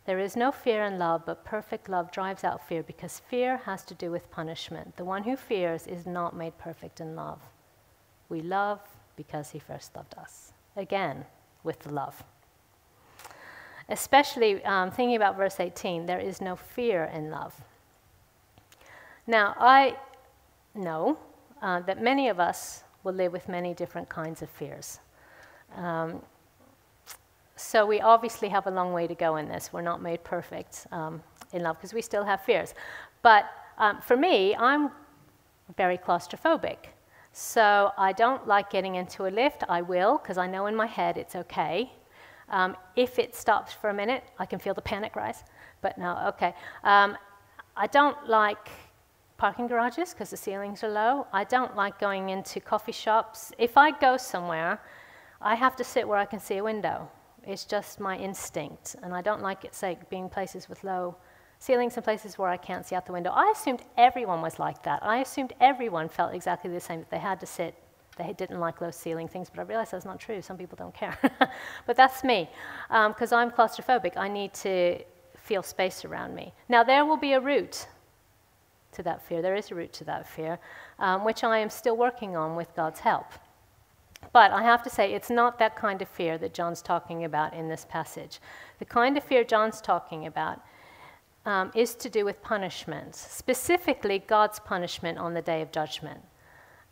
[0.07, 3.85] There is no fear in love, but perfect love drives out fear because fear has
[3.85, 4.97] to do with punishment.
[4.97, 7.41] The one who fears is not made perfect in love.
[8.29, 8.81] We love
[9.17, 10.53] because he first loved us.
[10.77, 11.25] Again,
[11.63, 12.23] with love.
[13.89, 17.55] Especially um, thinking about verse 18, there is no fear in love.
[19.27, 19.97] Now, I
[20.75, 21.19] know
[21.63, 25.01] uh, that many of us will live with many different kinds of fears.
[25.77, 26.23] Um,
[27.57, 29.73] so we obviously have a long way to go in this.
[29.73, 32.75] We're not made perfect um, in love because we still have fears.
[33.23, 33.47] But
[33.79, 34.91] um, for me, I'm
[35.77, 36.79] very claustrophobic.
[37.33, 39.65] So I don't like getting into a lift.
[39.69, 41.93] I will because I know in my head it's okay.
[42.49, 45.45] Um, if it stops for a minute, I can feel the panic rise.
[45.81, 46.55] But no, okay.
[46.83, 47.17] Um,
[47.77, 48.69] I don't like
[49.37, 51.27] parking garages because the ceilings are low.
[51.33, 53.53] I don't like going into coffee shops.
[53.59, 54.81] If I go somewhere,
[55.41, 57.11] I have to sit where I can see a window.
[57.47, 61.17] It's just my instinct, and I don't like it, say, being places with low
[61.59, 63.31] ceilings and places where I can't see out the window.
[63.31, 65.03] I assumed everyone was like that.
[65.03, 67.75] I assumed everyone felt exactly the same, that they had to sit.
[68.17, 70.41] They didn't like low ceiling things, but I realized that's not true.
[70.43, 71.19] Some people don't care.
[71.87, 72.49] but that's me,
[72.89, 74.17] because um, I'm claustrophobic.
[74.17, 74.99] I need to
[75.37, 76.53] feel space around me.
[76.69, 77.89] Now, there will be a root
[78.93, 79.43] to that fear.
[79.43, 80.59] There is a root to that fear,
[80.99, 83.27] um, which I am still working on with God's help.
[84.33, 87.55] But I have to say, it's not that kind of fear that John's talking about
[87.55, 88.41] in this passage.
[88.79, 90.61] The kind of fear John's talking about
[91.47, 96.21] um, is to do with punishments, specifically God's punishment on the day of judgment.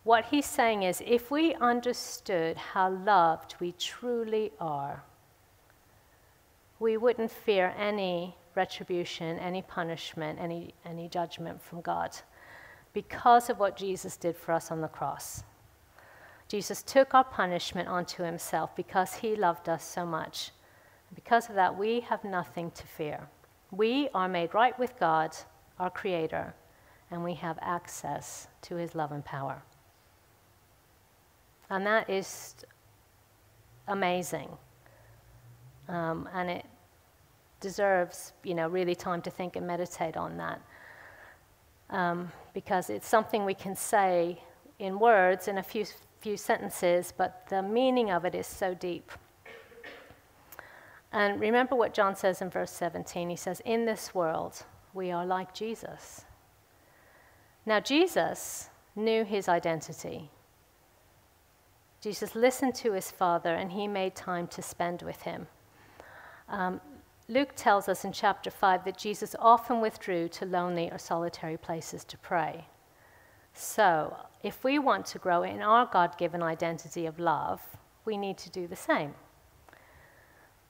[0.05, 5.03] What he's saying is if we understood how loved we truly are,
[6.79, 12.11] we wouldn't fear any retribution, any punishment, any, any judgment from God.
[12.93, 15.43] because of what Jesus did for us on the cross.
[16.53, 20.51] Jesus took our punishment onto himself because he loved us so much.
[21.15, 23.27] Because of that, we have nothing to fear.
[23.71, 25.35] We are made right with God,
[25.79, 26.55] our Creator,
[27.11, 29.63] and we have access to his love and power.
[31.71, 32.55] And that is
[33.89, 34.51] amazing.
[35.89, 36.67] Um, and it
[37.61, 40.61] deserves, you know, really time to think and meditate on that.
[41.89, 44.43] Um, because it's something we can say
[44.79, 45.87] in words in a few,
[46.23, 49.11] few sentences, but the meaning of it is so deep.
[51.13, 53.29] And remember what John says in verse 17.
[53.29, 56.25] He says, In this world, we are like Jesus.
[57.67, 60.31] Now, Jesus knew his identity.
[62.01, 65.47] Jesus listened to his Father and he made time to spend with him.
[66.49, 66.81] Um,
[67.29, 72.05] Luke tells us in chapter 5 that Jesus often withdrew to lonely or solitary places
[72.05, 72.67] to pray.
[73.55, 77.61] So, if we want to grow in our God given identity of love,
[78.05, 79.15] we need to do the same.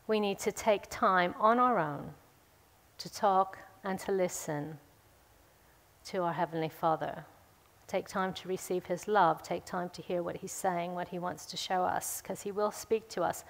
[0.06, 2.10] We need to take time on our own
[2.98, 4.78] to talk and to listen
[6.04, 7.24] to our Heavenly Father.
[7.86, 9.42] Take time to receive His love.
[9.42, 12.52] Take time to hear what He's saying, what He wants to show us, because He
[12.52, 13.44] will speak to us.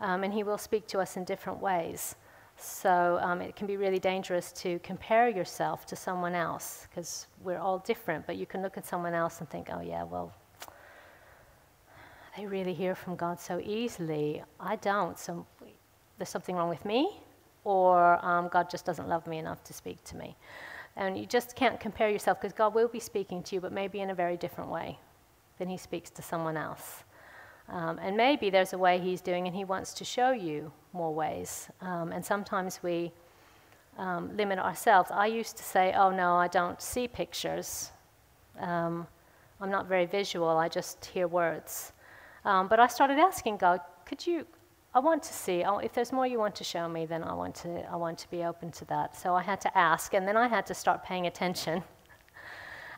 [0.00, 2.16] Um, and He will speak to us in different ways.
[2.62, 7.58] So um, it can be really dangerous to compare yourself to someone else, because we're
[7.58, 8.26] all different.
[8.26, 10.32] But you can look at someone else and think, oh, yeah, well,
[12.36, 14.42] they really hear from God so easily.
[14.60, 15.18] I don't.
[15.18, 15.44] So
[16.18, 17.20] there's something wrong with me,
[17.64, 20.36] or um, God just doesn't love me enough to speak to me.
[20.96, 24.00] And you just can't compare yourself because God will be speaking to you, but maybe
[24.00, 24.98] in a very different way
[25.58, 27.02] than He speaks to someone else.
[27.72, 31.12] Um, and maybe there's a way He's doing, and He wants to show you more
[31.12, 31.68] ways.
[31.80, 33.12] Um, and sometimes we
[33.98, 35.10] um, limit ourselves.
[35.10, 37.90] I used to say, oh no, I don't see pictures.
[38.60, 39.06] Um,
[39.60, 41.92] I'm not very visual, I just hear words.
[42.44, 44.46] Um, but I started asking God, could you
[44.94, 45.64] I want to see.
[45.82, 47.90] If there's more you want to show me, then I want to.
[47.90, 49.16] I want to be open to that.
[49.16, 51.82] So I had to ask, and then I had to start paying attention.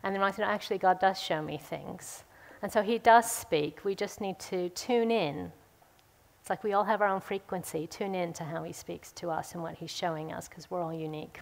[0.03, 2.25] And then I said, actually, God does show me things,
[2.65, 3.85] and so He does speak.
[3.85, 5.53] We just need to tune in.
[6.41, 7.87] It's like we all have our own frequency.
[7.87, 10.83] Tune in to how He speaks to us and what He's showing us, because we're
[10.83, 11.41] all unique.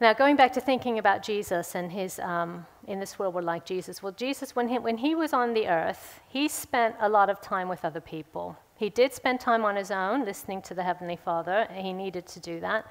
[0.00, 3.64] Now, going back to thinking about Jesus and his, um, in this world, we're like
[3.64, 4.02] Jesus.
[4.02, 7.40] Well, Jesus, when he, when he was on the earth, he spent a lot of
[7.40, 8.56] time with other people.
[8.76, 11.68] He did spend time on his own, listening to the Heavenly Father.
[11.74, 12.86] He needed to do that.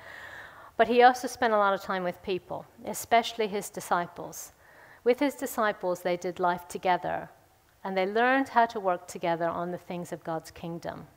[0.77, 4.53] But he also spent a lot of time with people, especially his disciples.
[5.03, 7.29] With his disciples, they did life together,
[7.83, 11.07] and they learned how to work together on the things of God's kingdom.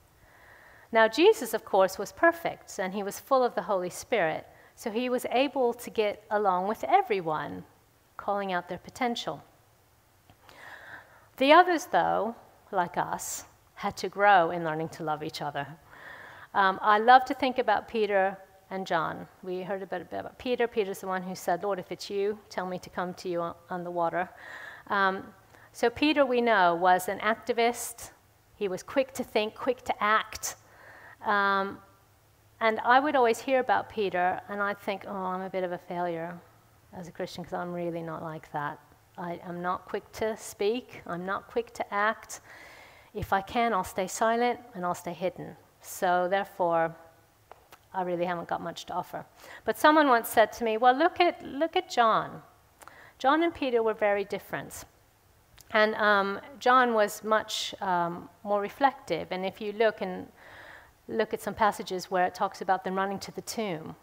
[0.93, 4.47] Now, Jesus, of course, was perfect, and he was full of the Holy Spirit.
[4.77, 7.65] So he was able to get along with everyone,
[8.17, 9.43] calling out their potential.
[11.39, 12.37] The others, though,
[12.71, 15.67] like us, had to grow in learning to love each other.
[16.55, 18.37] Um, I love to think about Peter
[18.73, 19.29] and John.
[19.43, 20.67] We heard a bit about Peter.
[20.67, 23.43] Peter's the one who said, Lord, if it's you, tell me to come to you
[23.69, 24.31] on, the water.
[24.87, 25.25] Um,
[25.73, 28.11] so, Peter, we know, was an activist.
[28.57, 30.57] He was quick to think, quick to act.
[31.25, 31.79] Um,
[32.61, 35.73] and I would always hear about Peter, and I'd think, oh, I'm a bit of
[35.73, 36.39] a failure
[36.97, 38.79] as a Christian because I'm really not like that.
[39.19, 42.41] I, am not quick to speak, I'm not quick to act.
[43.13, 45.57] If I can, I'll stay silent and I'll stay hidden.
[45.83, 46.97] So, therefore,
[47.95, 49.25] I really haven't got much to offer.
[49.65, 52.43] But someone once said to me, well, look at, look at John.
[53.19, 54.85] John and Peter were very different.
[55.73, 59.29] And um, John was much um, more reflective.
[59.31, 60.27] And if you look and
[61.09, 63.97] look at some passages where it talks about them running to the tomb.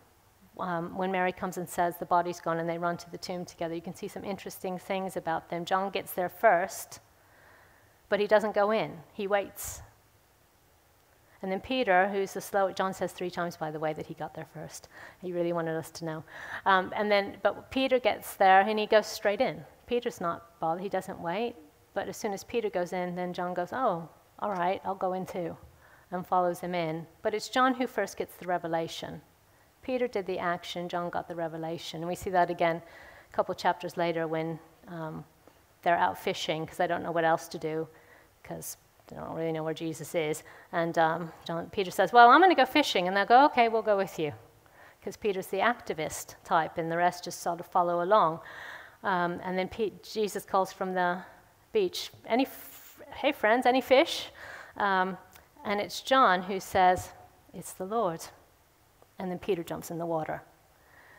[0.59, 3.45] Um, when Mary comes and says the body's gone and they run to the tomb
[3.45, 5.63] together, you can see some interesting things about them.
[5.63, 6.99] John gets there first,
[8.09, 9.81] but he doesn't go in, he waits.
[11.41, 14.13] And then Peter, who's the slow, John says three times, by the way, that he
[14.13, 14.89] got there first.
[15.21, 16.23] He really wanted us to know.
[16.65, 19.63] Um, and then, but Peter gets there and he goes straight in.
[19.87, 21.55] Peter's not bothered, he doesn't wait.
[21.93, 24.07] But as soon as Peter goes in, then John goes, oh,
[24.39, 25.55] all right, I'll go in too
[26.11, 27.05] and follows him in.
[27.21, 29.21] But it's John who first gets the revelation.
[29.81, 32.01] Peter did the action, John got the revelation.
[32.01, 32.81] And we see that again
[33.31, 35.23] a couple chapters later when um,
[35.83, 37.87] they're out fishing because they don't know what else to do
[38.41, 38.77] because
[39.15, 40.43] don't really know where Jesus is.
[40.71, 43.07] And um, John, Peter says, Well, I'm going to go fishing.
[43.07, 44.33] And they'll go, Okay, we'll go with you.
[44.99, 48.39] Because Peter's the activist type, and the rest just sort of follow along.
[49.03, 51.19] Um, and then Pete, Jesus calls from the
[51.71, 54.29] beach, any f- Hey, friends, any fish?
[54.77, 55.17] Um,
[55.65, 57.09] and it's John who says,
[57.53, 58.21] It's the Lord.
[59.17, 60.41] And then Peter jumps in the water.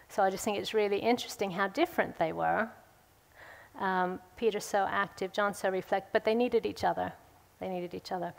[0.08, 2.68] So I just think it's really interesting how different they were.
[3.78, 7.12] Um, Peter's so active, John so reflect, but they needed each other.
[7.60, 8.32] They needed each other.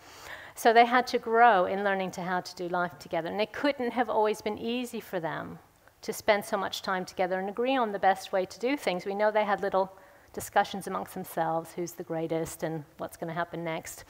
[0.56, 3.30] So they had to grow in learning to how to do life together.
[3.30, 5.60] And it couldn't have always been easy for them
[6.02, 9.06] to spend so much time together and agree on the best way to do things.
[9.06, 9.94] We know they had little
[10.34, 14.06] discussions amongst themselves who's the greatest and what's going to happen next.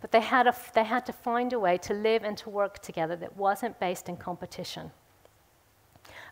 [0.00, 2.80] But they had, a, they had to find a way to live and to work
[2.80, 4.92] together that wasn't based in competition,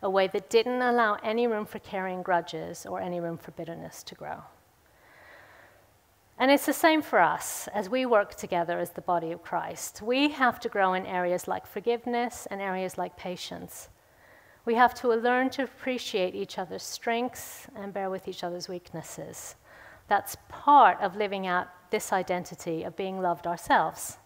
[0.02, 4.02] a way that didn't allow any room for carrying grudges or any room for bitterness
[4.04, 4.42] to grow.
[6.42, 10.02] And it's the same for us as we work together as the body of Christ.
[10.02, 13.90] We have to grow in areas like forgiveness and areas like patience.
[14.64, 19.54] We have to learn to appreciate each other's strengths and bear with each other's weaknesses.
[20.08, 24.18] That's part of living out this identity of being loved ourselves.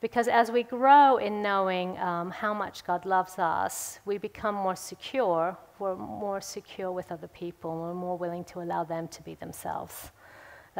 [0.00, 4.74] Because as we grow in knowing um, how much God loves us, we become more
[4.74, 5.58] secure.
[5.78, 7.78] We're more secure with other people.
[7.78, 10.12] We're more willing to allow them to be themselves.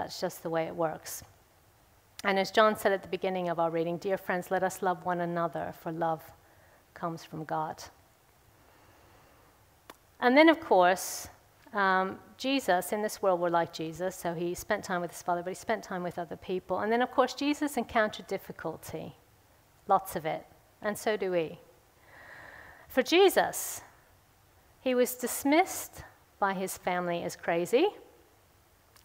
[0.00, 1.22] That's just the way it works.
[2.24, 5.04] And as John said at the beginning of our reading, dear friends, let us love
[5.04, 6.22] one another, for love
[6.94, 7.84] comes from God.
[10.18, 11.28] And then, of course,
[11.74, 15.42] um, Jesus, in this world, we're like Jesus, so he spent time with his Father,
[15.42, 16.78] but he spent time with other people.
[16.78, 19.16] And then, of course, Jesus encountered difficulty,
[19.86, 20.46] lots of it,
[20.80, 21.58] and so do we.
[22.88, 23.82] For Jesus,
[24.80, 26.04] he was dismissed
[26.38, 27.88] by his family as crazy.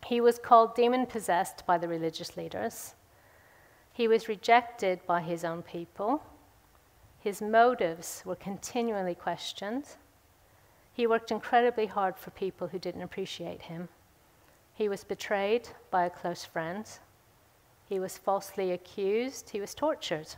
[0.05, 2.93] He was called demon possessed by the religious leaders.
[3.91, 6.21] He was rejected by his own people.
[7.19, 9.85] His motives were continually questioned.
[10.93, 13.89] He worked incredibly hard for people who didn't appreciate him.
[14.75, 16.85] He was betrayed by a close friend.
[17.89, 19.49] He was falsely accused.
[19.49, 20.35] He was tortured.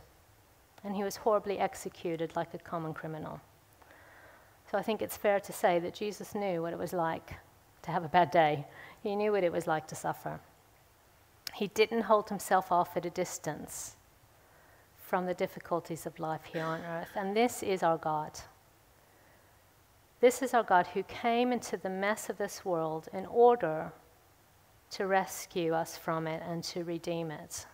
[0.82, 3.38] And he was horribly executed like a common criminal.
[4.70, 7.34] So I think it's fair to say that Jesus knew what it was like
[7.88, 8.66] to have a bad day.
[9.02, 10.40] He knew what it was like to suffer.
[11.54, 13.96] He didn't hold himself off at a distance
[14.96, 17.08] from the difficulties of life here on earth.
[17.16, 18.32] And this is our God.
[20.20, 23.92] This is our God who came into the mess of this world in order
[24.90, 27.66] to rescue us from it and to redeem it.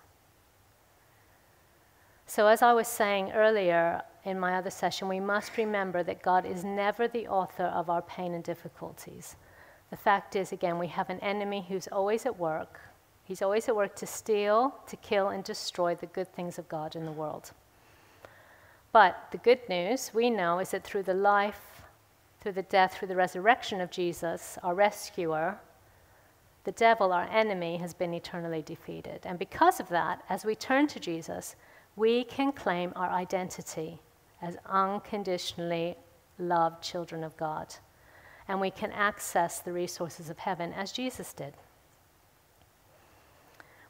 [2.27, 6.47] So, as I was saying earlier in my other session, we must remember that God
[6.47, 9.37] is never the author of our pain and difficulties.
[9.95, 12.81] The fact is, again, we have an enemy who's always at work.
[13.23, 16.97] He's always at work to steal, to kill, and destroy the good things of God
[16.97, 17.53] in the world.
[18.91, 21.85] But the good news we know is that through the life,
[22.41, 25.61] through the death, through the resurrection of Jesus, our rescuer,
[26.65, 29.21] the devil, our enemy, has been eternally defeated.
[29.23, 31.55] And because of that, as we turn to Jesus,
[31.95, 34.01] we can claim our identity
[34.43, 35.95] as unconditionally
[36.37, 37.77] loved children of God
[38.49, 41.55] and we can access the resources of heaven as Jesus did.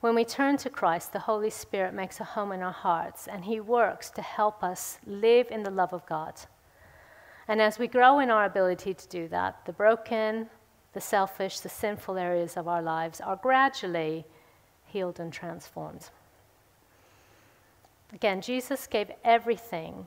[0.00, 3.44] When we turn to Christ, the Holy Spirit makes a home in our hearts, and
[3.44, 6.34] He works to help us live in the love of God.
[7.48, 10.50] And as we grow in our ability to do that, the broken,
[10.92, 14.24] the selfish, the sinful areas of our lives are gradually
[14.86, 16.10] healed and transformed.
[18.12, 20.06] Again, Jesus gave everything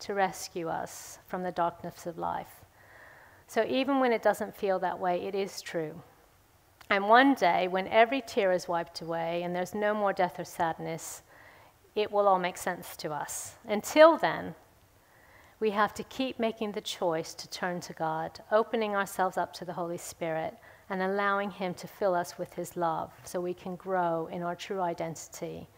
[0.00, 2.57] to rescue us from the darkness of life.
[3.48, 6.00] So even when it doesn't feel that way, it is true.
[6.90, 10.44] And one day, when every tear is wiped away and there's no more death or
[10.44, 11.22] sadness,
[11.96, 13.56] it will all make sense to us.
[13.66, 14.54] Until then,
[15.58, 19.64] we have to keep making the choice to turn to God, opening ourselves up to
[19.64, 20.54] the Holy Spirit,
[20.88, 24.54] and allowing Him to fill us with His love so we can grow in our
[24.54, 25.68] true identity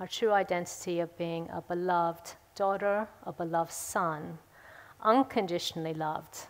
[0.00, 4.38] our true identity of being a beloved daughter, a beloved son,
[5.02, 6.46] unconditionally loved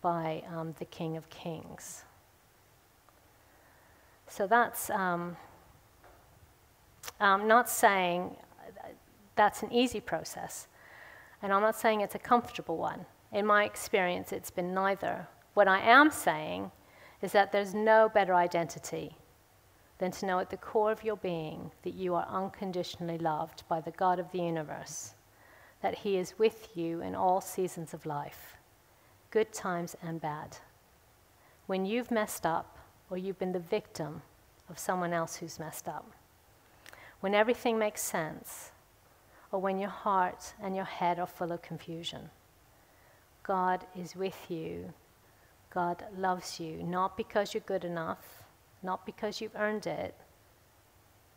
[0.00, 2.04] by um, the King of Kings.
[4.28, 5.36] So that's um,
[7.18, 8.36] I'm not saying
[9.34, 10.68] that's an easy process,
[11.42, 13.06] and I'm not saying it's a comfortable one.
[13.32, 15.26] In my experience, it's been neither.
[15.54, 16.70] What I am saying
[17.22, 19.16] is that there's no better identity
[19.98, 23.80] than to know at the core of your being that you are unconditionally loved by
[23.80, 25.14] the God of the universe,
[25.82, 28.57] that He is with you in all seasons of life
[29.30, 30.56] good times and bad.
[31.66, 32.78] When you've messed up
[33.10, 34.22] or you've been the victim
[34.70, 36.10] of someone else who's messed up.
[37.20, 38.70] When everything makes sense
[39.50, 42.30] or when your heart and your head are full of confusion.
[43.42, 44.92] God is with you.
[45.70, 48.44] God loves you, not because you're good enough,
[48.82, 50.14] not because you've earned it,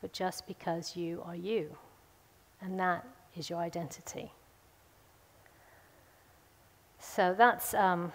[0.01, 1.75] but just because you are you.
[2.61, 4.31] And that is your identity.
[7.01, 8.11] So that's um,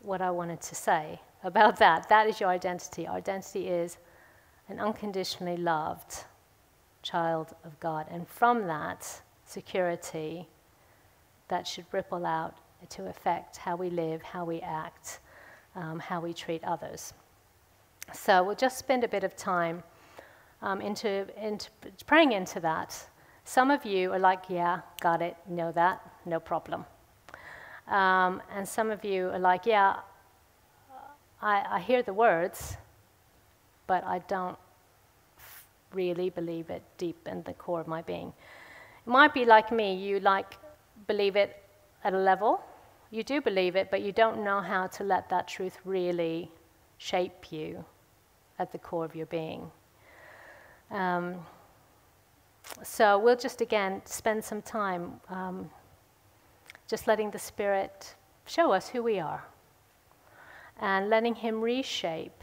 [0.00, 2.08] what I wanted to say about that.
[2.08, 3.06] That is your identity.
[3.06, 3.98] Our identity is
[4.68, 6.24] an unconditionally loved
[7.02, 8.06] child of God.
[8.10, 10.48] And from that security,
[11.48, 12.56] that should ripple out
[12.88, 15.20] to affect how we live, how we act,
[15.76, 17.12] um, how we treat others.
[18.14, 19.82] So we'll just spend a bit of time
[20.62, 21.68] um, into, into
[22.06, 23.08] praying into that.
[23.44, 26.86] Some of you are like, yeah, got it, know that, no problem.
[27.90, 29.96] Um, and some of you are like, yeah,
[31.42, 32.76] I, I hear the words,
[33.86, 34.56] but I don't
[35.92, 38.32] really believe it deep in the core of my being.
[39.06, 40.54] It might be like me, you like
[41.08, 41.62] believe it
[42.04, 42.60] at a level,
[43.10, 46.48] you do believe it, but you don't know how to let that truth really
[46.98, 47.84] shape you
[48.60, 49.68] at the core of your being.
[50.92, 51.44] Um,
[52.84, 55.70] so we'll just again spend some time um,
[56.90, 58.16] just letting the Spirit
[58.46, 59.44] show us who we are
[60.80, 62.42] and letting Him reshape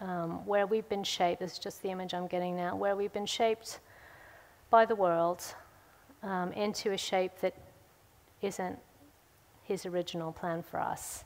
[0.00, 1.40] um, where we've been shaped.
[1.40, 3.80] This is just the image I'm getting now, where we've been shaped
[4.70, 5.42] by the world
[6.22, 7.54] um, into a shape that
[8.40, 8.78] isn't
[9.64, 11.24] His original plan for us.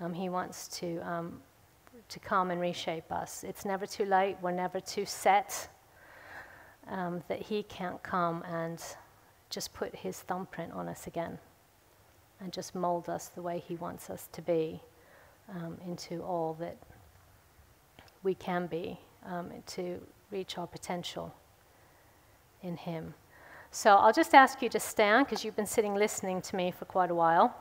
[0.00, 1.40] Um, he wants to um,
[2.08, 3.44] to come and reshape us.
[3.44, 5.68] It's never too late, we're never too set
[6.88, 8.82] um, that He can't come and
[9.56, 11.38] just put His thumbprint on us again
[12.42, 14.82] and just mold us the way He wants us to be
[15.48, 16.76] um, into all that
[18.22, 19.98] we can be um, to
[20.30, 21.34] reach our potential
[22.62, 23.14] in Him.
[23.70, 26.84] So I'll just ask you to stand because you've been sitting listening to me for
[26.84, 27.56] quite a while.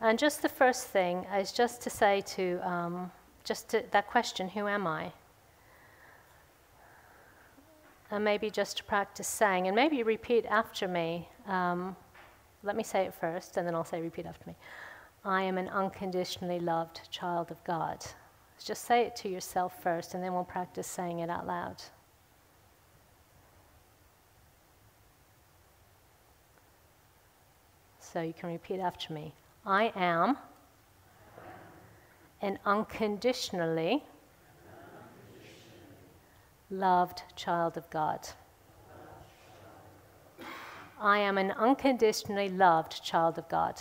[0.00, 3.12] And just the first thing is just to say to, um,
[3.44, 5.12] just to, that question, who am I?
[8.10, 11.28] And maybe just to practice saying, and maybe repeat after me.
[11.46, 11.96] Um,
[12.62, 14.54] let me say it first, and then I'll say repeat after me.
[15.24, 18.04] I am an unconditionally loved child of God.
[18.62, 21.82] Just say it to yourself first, and then we'll practice saying it out loud.
[27.98, 29.32] So you can repeat after me.
[29.64, 30.36] I am
[32.42, 34.04] an unconditionally
[36.70, 38.28] loved child of God.
[41.00, 43.80] I am an unconditionally loved child of God.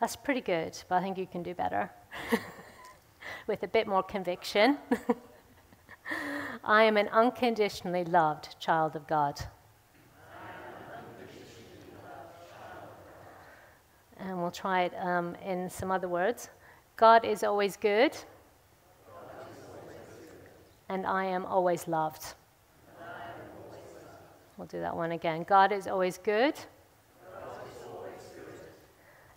[0.00, 1.90] That's pretty good, but I think you can do better
[3.46, 4.78] with a bit more conviction.
[6.64, 9.40] I am an unconditionally loved child of God.
[14.22, 16.48] And we'll try it um, in some other words.
[16.96, 18.16] God is always good,
[20.88, 22.34] and I am always loved.
[24.56, 25.44] We'll do that one again.
[25.48, 26.54] God is always good,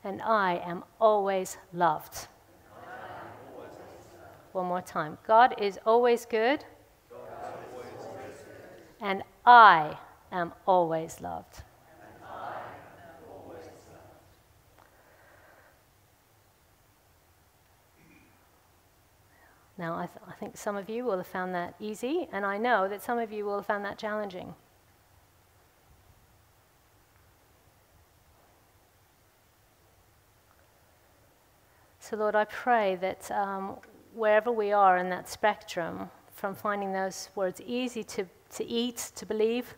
[0.03, 2.27] and I am always loved.
[4.51, 5.17] One more time.
[5.25, 6.63] God is always good,
[9.01, 9.97] and I
[10.31, 11.63] am always loved.
[19.77, 22.57] Now, I, th- I, think some of you will have found that easy, and I
[22.57, 24.55] know that some of you will have found that challenging.
[31.99, 33.77] So, Lord, I pray that um,
[34.13, 39.25] wherever we are in that spectrum, from finding those words easy to, to eat, to
[39.25, 39.75] believe,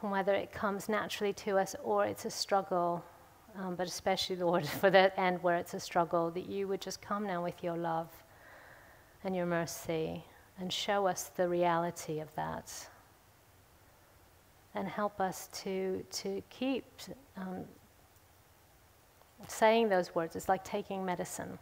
[0.00, 3.04] from whether it comes naturally to us or it's a struggle
[3.58, 7.00] um, but especially, Lord, for that end where it's a struggle, that you would just
[7.02, 8.08] come now with your love
[9.24, 10.24] and your mercy
[10.58, 12.88] and show us the reality of that
[14.74, 16.84] and help us to, to keep
[17.36, 17.64] um,
[19.48, 20.34] saying those words.
[20.36, 21.58] It's like taking medicine.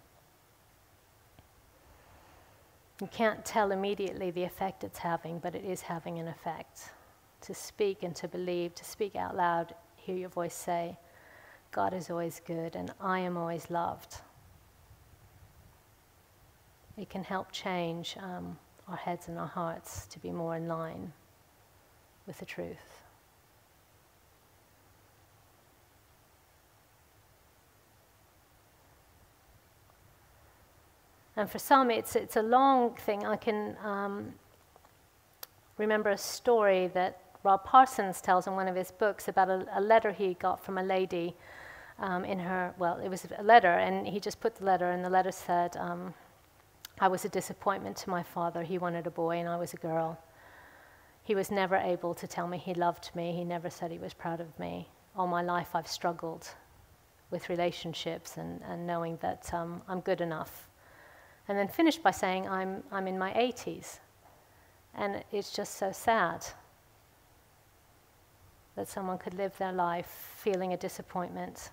[3.01, 6.91] You can't tell immediately the effect it's having, but it is having an effect.
[7.43, 10.99] To speak and to believe, to speak out loud, hear your voice say,
[11.73, 14.17] God is always good and I am always loved.
[16.99, 18.59] It can help change um,
[18.89, 21.13] our heads and our hearts to be more in line
[22.27, 23.01] with the truth.
[31.37, 33.25] And for some, it's, it's a long thing.
[33.25, 34.35] I can um,
[35.79, 39.81] remember a story that Rob Parsons tells in one of his books about a, a
[39.81, 41.35] letter he got from a lady
[41.99, 45.05] um, in her, well, it was a letter, and he just put the letter, and
[45.05, 46.15] the letter said, um,
[46.99, 48.63] I was a disappointment to my father.
[48.63, 50.19] He wanted a boy, and I was a girl.
[51.23, 53.33] He was never able to tell me he loved me.
[53.33, 54.89] He never said he was proud of me.
[55.17, 56.49] All my life, I've struggled
[57.31, 60.69] with relationships and, and knowing that um, I'm good enough.
[61.49, 64.01] And then finished by saying, I'm, I'm in my 80s.
[64.95, 66.45] And it's just so sad
[68.81, 71.69] that someone could live their life feeling a disappointment,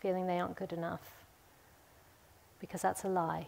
[0.00, 1.00] feeling they aren't good enough,
[2.60, 3.46] because that's a lie.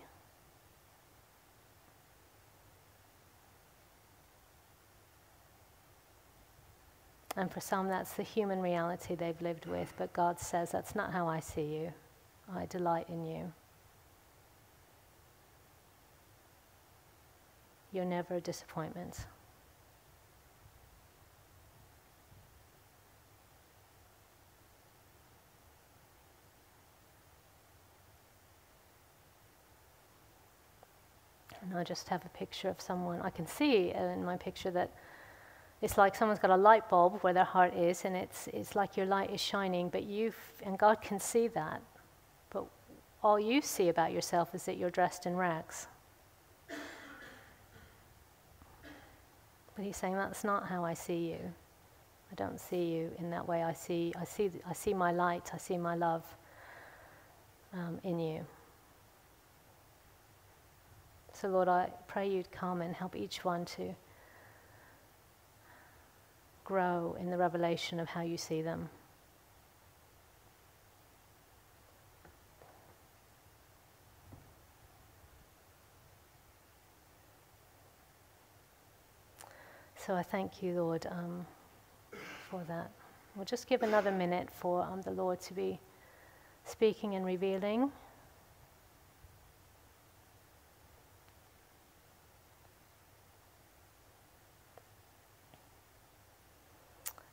[7.37, 11.13] And for some, that's the human reality they've lived with, but God says, That's not
[11.13, 11.93] how I see you.
[12.55, 13.53] I delight in you.
[17.93, 19.27] You're never a disappointment.
[31.63, 33.21] And I just have a picture of someone.
[33.23, 34.91] I can see in my picture that
[35.81, 38.97] it's like someone's got a light bulb where their heart is, and it's, it's like
[38.97, 40.33] your light is shining, but you
[40.65, 41.83] and God can see that.
[42.51, 42.67] But
[43.23, 45.89] all you see about yourself is that you're dressed in rags.
[49.75, 51.53] But he's saying that's not how I see you.
[52.31, 53.63] I don't see you in that way.
[53.63, 55.51] I see, I see, I see my light.
[55.53, 56.25] I see my love
[57.73, 58.47] um, in you.
[61.43, 63.97] So, Lord, I pray you'd come and help each one to
[66.63, 68.89] grow in the revelation of how you see them.
[79.97, 81.45] So I thank you, Lord, um,
[82.49, 82.93] for that.
[83.35, 85.81] We'll just give another minute for um, the Lord to be
[86.65, 87.91] speaking and revealing.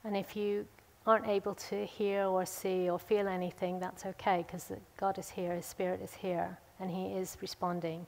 [0.10, 0.66] And if you
[1.06, 5.54] aren't able to hear or see or feel anything, that's okay because God is here,
[5.54, 8.08] His Spirit is here, and He is responding.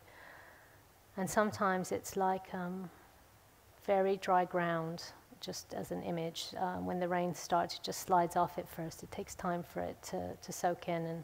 [1.15, 2.89] And sometimes it's like um,
[3.85, 5.03] very dry ground,
[5.41, 6.47] just as an image.
[6.57, 9.03] Um, when the rain starts, it just slides off at first.
[9.03, 11.23] It takes time for it to, to soak in and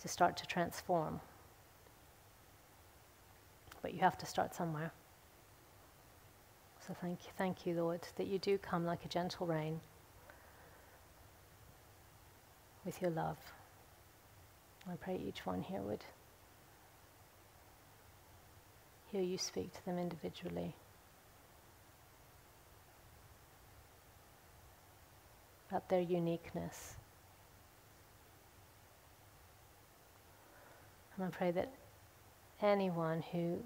[0.00, 1.20] to start to transform.
[3.82, 4.92] But you have to start somewhere.
[6.88, 9.78] So thank you, thank you, Lord, that you do come like a gentle rain
[12.86, 13.36] with your love.
[14.90, 16.02] I pray each one here would
[19.12, 20.74] hear you speak to them individually.
[25.68, 26.94] About their uniqueness.
[31.16, 31.70] And I pray that
[32.62, 33.58] anyone who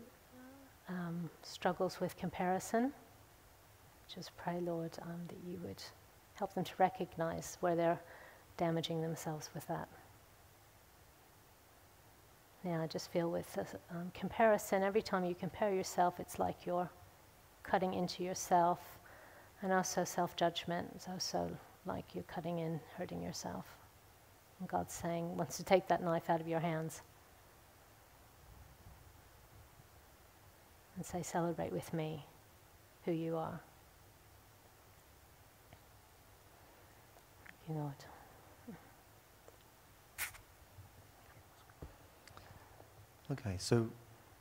[0.89, 2.93] um, struggles with comparison,
[4.15, 5.83] just pray, Lord, um, that you would
[6.35, 8.01] help them to recognize where they're
[8.57, 9.89] damaging themselves with that.
[12.65, 13.59] Now, I just feel with
[13.91, 16.89] um, comparison, every time you compare yourself, it's like you're
[17.65, 18.79] cutting into yourself,
[19.63, 21.51] and also self judgment is also
[21.87, 23.65] like you're cutting in, hurting yourself.
[24.61, 27.03] And God's saying, wants to take that knife out of your hands
[30.97, 32.25] and say, Celebrate with me
[33.05, 33.61] who you are.
[37.69, 37.95] You, Lord.
[43.31, 43.89] Okay, so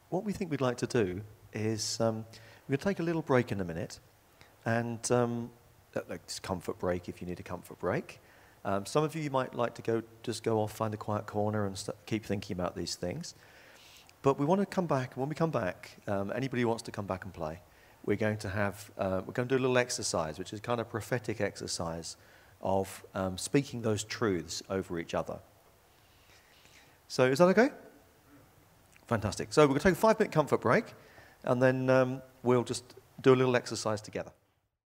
[0.09, 1.21] what we think we'd like to do
[1.53, 2.25] is um,
[2.67, 3.99] we're going to take a little break in a minute,
[4.65, 5.49] and um,
[6.09, 8.19] like comfort break if you need a comfort break.
[8.65, 11.25] Um, some of you, you might like to go just go off, find a quiet
[11.25, 13.35] corner, and keep thinking about these things.
[14.23, 15.15] But we want to come back.
[15.15, 17.61] When we come back, um, anybody who wants to come back and play,
[18.05, 20.81] we're going to have uh, we're going to do a little exercise, which is kind
[20.81, 22.17] of prophetic exercise
[22.61, 25.39] of um, speaking those truths over each other.
[27.07, 27.69] So is that okay?
[29.07, 29.51] Fantastic.
[29.51, 30.85] So we're going to take a five minute comfort break
[31.43, 34.31] and then um, we'll just do a little exercise together.